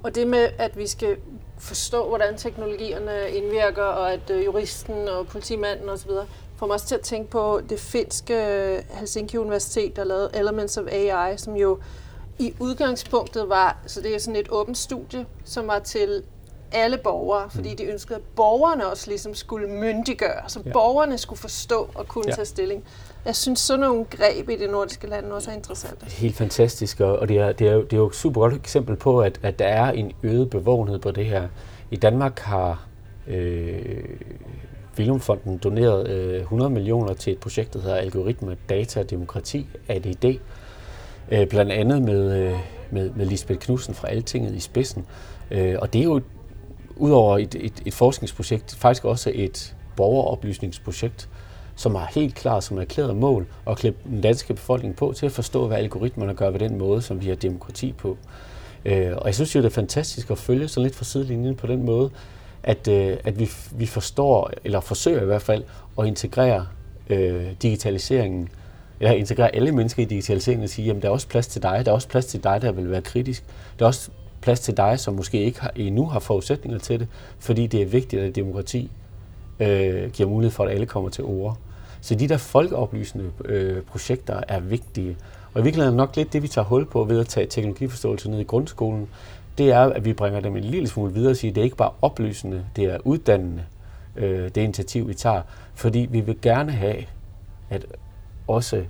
Og 0.03 0.15
det 0.15 0.27
med, 0.27 0.49
at 0.57 0.77
vi 0.77 0.87
skal 0.87 1.17
forstå, 1.57 2.07
hvordan 2.07 2.37
teknologierne 2.37 3.31
indvirker, 3.31 3.83
og 3.83 4.13
at 4.13 4.29
øh, 4.29 4.45
juristen 4.45 5.07
og 5.07 5.27
politimanden 5.27 5.89
osv. 5.89 6.11
får 6.57 6.67
mig 6.67 6.73
også 6.73 6.87
til 6.87 6.95
at 6.95 7.01
tænke 7.01 7.31
på 7.31 7.61
det 7.69 7.79
finske 7.79 8.33
øh, 8.33 8.83
Helsinki 8.89 9.37
Universitet, 9.37 9.95
der 9.95 10.03
lavede 10.03 10.29
Elements 10.33 10.77
of 10.77 10.87
AI, 10.91 11.37
som 11.37 11.55
jo 11.55 11.79
i 12.39 12.53
udgangspunktet 12.59 13.49
var, 13.49 13.77
så 13.85 14.01
det 14.01 14.15
er 14.15 14.19
sådan 14.19 14.39
et 14.39 14.51
åbent 14.51 14.77
studie, 14.77 15.25
som 15.45 15.67
var 15.67 15.79
til 15.79 16.23
alle 16.73 16.97
borgere, 16.97 17.49
fordi 17.49 17.69
mm. 17.69 17.77
de 17.77 17.83
ønskede, 17.83 18.15
at 18.15 18.25
borgerne 18.35 18.87
også 18.87 19.09
ligesom 19.09 19.33
skulle 19.33 19.67
myndiggøre, 19.67 20.43
så 20.47 20.59
ja. 20.65 20.71
borgerne 20.71 21.17
skulle 21.17 21.39
forstå 21.39 21.89
og 21.95 22.07
kunne 22.07 22.23
ja. 22.27 22.35
tage 22.35 22.45
stilling. 22.45 22.83
Jeg 23.25 23.35
synes, 23.35 23.59
sådan 23.59 23.79
nogle 23.79 24.05
greb 24.05 24.49
i 24.49 24.55
de 24.55 24.67
nordiske 24.67 25.07
lande 25.07 25.31
også 25.31 25.51
er 25.51 25.55
interessante. 25.55 26.05
Helt 26.05 26.35
fantastisk, 26.35 26.99
og 26.99 27.27
det 27.27 27.37
er, 27.37 27.51
det 27.51 27.67
er, 27.67 27.73
jo, 27.73 27.81
det 27.81 27.93
er 27.93 27.97
jo 27.97 28.07
et 28.07 28.15
super 28.15 28.41
godt 28.41 28.53
eksempel 28.53 28.95
på, 28.95 29.21
at, 29.21 29.39
at 29.43 29.59
der 29.59 29.65
er 29.65 29.91
en 29.91 30.11
øget 30.23 30.49
bevågenhed 30.49 30.99
på 30.99 31.11
det 31.11 31.25
her. 31.25 31.47
I 31.91 31.95
Danmark 31.95 32.39
har 32.39 32.85
øh, 33.27 34.03
Vilumfonden 34.97 35.57
doneret 35.57 36.09
øh, 36.09 36.41
100 36.41 36.69
millioner 36.69 37.13
til 37.13 37.33
et 37.33 37.39
projekt, 37.39 37.73
der 37.73 37.81
hedder 37.81 37.95
Algoritme, 37.95 38.57
Data 38.69 38.99
og 38.99 39.09
Demokrati, 39.09 39.67
ADD. 39.87 40.25
Øh, 41.31 41.47
blandt 41.47 41.71
andet 41.71 42.01
med, 42.01 42.39
øh, 42.39 42.59
med, 42.91 43.09
med 43.09 43.25
Lisbeth 43.25 43.59
Knudsen 43.59 43.93
fra 43.93 44.09
Altinget 44.09 44.55
i 44.55 44.59
spidsen. 44.59 45.05
Øh, 45.51 45.75
og 45.79 45.93
det 45.93 45.99
er 45.99 46.03
jo 46.03 46.21
udover 46.95 47.37
et, 47.37 47.55
et, 47.59 47.73
et 47.85 47.93
forskningsprojekt, 47.93 48.75
faktisk 48.75 49.05
også 49.05 49.31
et 49.33 49.75
borgeroplysningsprojekt, 49.95 51.29
som 51.75 51.95
har 51.95 52.11
helt 52.15 52.35
klart 52.35 52.63
som 52.63 52.77
erklæret 52.77 53.15
mål 53.15 53.47
at 53.67 53.77
klæde 53.77 53.95
den 54.03 54.21
danske 54.21 54.53
befolkning 54.53 54.95
på 54.95 55.13
til 55.15 55.25
at 55.25 55.31
forstå, 55.31 55.67
hvad 55.67 55.77
algoritmerne 55.77 56.33
gør 56.33 56.49
ved 56.49 56.59
den 56.59 56.77
måde, 56.77 57.01
som 57.01 57.21
vi 57.21 57.27
har 57.27 57.35
demokrati 57.35 57.91
på. 57.91 58.17
Øh, 58.85 59.11
og 59.17 59.25
jeg 59.25 59.35
synes 59.35 59.55
jo, 59.55 59.59
det 59.59 59.65
er 59.65 59.71
fantastisk 59.73 60.31
at 60.31 60.37
følge 60.37 60.67
sådan 60.67 60.83
lidt 60.83 60.95
fra 60.95 61.05
sidelinjen 61.05 61.55
på 61.55 61.67
den 61.67 61.83
måde, 61.85 62.09
at, 62.63 62.87
øh, 62.87 63.17
at 63.23 63.39
vi, 63.39 63.49
vi 63.71 63.85
forstår, 63.85 64.51
eller 64.63 64.79
forsøger 64.79 65.21
i 65.21 65.25
hvert 65.25 65.41
fald, 65.41 65.63
at 65.99 66.05
integrere 66.05 66.67
øh, 67.09 67.45
digitaliseringen, 67.61 68.49
eller 68.99 69.13
integrere 69.13 69.55
alle 69.55 69.71
mennesker 69.71 70.03
i 70.03 70.05
digitaliseringen 70.05 70.63
og 70.63 70.69
sige, 70.69 70.85
jamen 70.85 71.01
der 71.01 71.07
er 71.07 71.11
også 71.11 71.27
plads 71.27 71.47
til 71.47 71.63
dig, 71.63 71.85
der 71.85 71.91
er 71.91 71.95
også 71.95 72.07
plads 72.07 72.25
til 72.25 72.43
dig, 72.43 72.61
der 72.61 72.71
vil 72.71 72.91
være 72.91 73.01
kritisk. 73.01 73.43
Der 73.79 73.85
er 73.85 73.87
også 73.87 74.09
plads 74.43 74.59
til 74.59 74.77
dig, 74.77 74.99
som 74.99 75.13
måske 75.13 75.43
ikke 75.43 75.61
har, 75.61 75.71
endnu 75.75 76.05
har 76.05 76.19
forudsætninger 76.19 76.79
til 76.79 76.99
det, 76.99 77.07
fordi 77.39 77.67
det 77.67 77.81
er 77.81 77.85
vigtigt, 77.85 78.21
at 78.21 78.35
demokrati 78.35 78.91
øh, 79.59 80.11
giver 80.11 80.29
mulighed 80.29 80.51
for, 80.51 80.63
at 80.63 80.71
alle 80.71 80.85
kommer 80.85 81.09
til 81.09 81.23
ord. 81.23 81.57
Så 82.01 82.15
de 82.15 82.29
der 82.29 82.37
folkeoplysende 82.37 83.31
øh, 83.45 83.81
projekter 83.81 84.41
er 84.47 84.59
vigtige. 84.59 85.17
Og 85.53 85.61
i 85.61 85.63
virkeligheden 85.63 85.99
er 85.99 86.03
nok 86.03 86.15
lidt 86.15 86.33
det, 86.33 86.43
vi 86.43 86.47
tager 86.47 86.65
hul 86.65 86.85
på 86.85 87.03
ved 87.03 87.19
at 87.19 87.27
tage 87.27 87.47
teknologiforståelse 87.47 88.29
ned 88.29 88.39
i 88.39 88.43
grundskolen, 88.43 89.07
det 89.57 89.71
er, 89.71 89.79
at 89.79 90.05
vi 90.05 90.13
bringer 90.13 90.39
dem 90.39 90.55
en 90.55 90.63
lille 90.63 90.87
smule 90.87 91.13
videre 91.13 91.31
og 91.31 91.37
siger, 91.37 91.51
at 91.51 91.55
det 91.55 91.61
er 91.61 91.65
ikke 91.65 91.75
bare 91.75 91.91
oplysende, 92.01 92.65
det 92.75 92.85
er 92.85 92.97
uddannende, 93.03 93.63
øh, 94.15 94.43
det 94.43 94.57
initiativ, 94.57 95.07
vi 95.07 95.13
tager. 95.13 95.41
Fordi 95.75 96.07
vi 96.11 96.21
vil 96.21 96.41
gerne 96.41 96.71
have, 96.71 97.05
at 97.69 97.85
også 98.47 98.83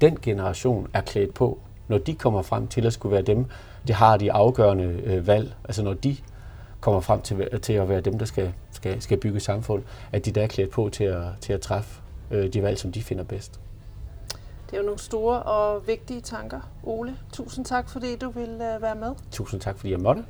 den 0.00 0.18
generation 0.22 0.88
er 0.92 1.00
klædt 1.00 1.34
på, 1.34 1.58
når 1.88 1.98
de 1.98 2.14
kommer 2.14 2.42
frem 2.42 2.66
til 2.66 2.86
at 2.86 2.92
skulle 2.92 3.12
være 3.12 3.22
dem, 3.22 3.46
de 3.88 3.92
har 3.92 4.16
de 4.16 4.32
afgørende 4.32 4.84
øh, 4.84 5.26
valg, 5.26 5.54
altså 5.64 5.82
når 5.82 5.94
de 5.94 6.16
kommer 6.80 7.00
frem 7.00 7.20
til, 7.20 7.60
til 7.60 7.72
at 7.72 7.88
være 7.88 8.00
dem, 8.00 8.18
der 8.18 8.26
skal, 8.26 8.52
skal, 8.70 9.02
skal 9.02 9.18
bygge 9.18 9.40
samfund, 9.40 9.82
at 10.12 10.24
de 10.24 10.30
der 10.30 10.42
er 10.42 10.46
klædt 10.46 10.70
på 10.70 10.88
til 10.88 11.04
at, 11.04 11.24
til 11.40 11.52
at 11.52 11.60
træffe 11.60 12.00
øh, 12.30 12.52
de 12.52 12.62
valg, 12.62 12.78
som 12.78 12.92
de 12.92 13.02
finder 13.02 13.24
bedst. 13.24 13.60
Det 14.66 14.72
er 14.72 14.76
jo 14.76 14.82
nogle 14.82 14.98
store 14.98 15.42
og 15.42 15.86
vigtige 15.86 16.20
tanker, 16.20 16.60
Ole. 16.82 17.16
Tusind 17.32 17.64
tak, 17.64 17.88
fordi 17.88 18.16
du 18.16 18.30
ville 18.30 18.74
øh, 18.74 18.82
være 18.82 18.94
med. 18.94 19.14
Tusind 19.30 19.60
tak, 19.60 19.76
fordi 19.78 19.90
jeg 19.90 20.00
måtte. 20.00 20.24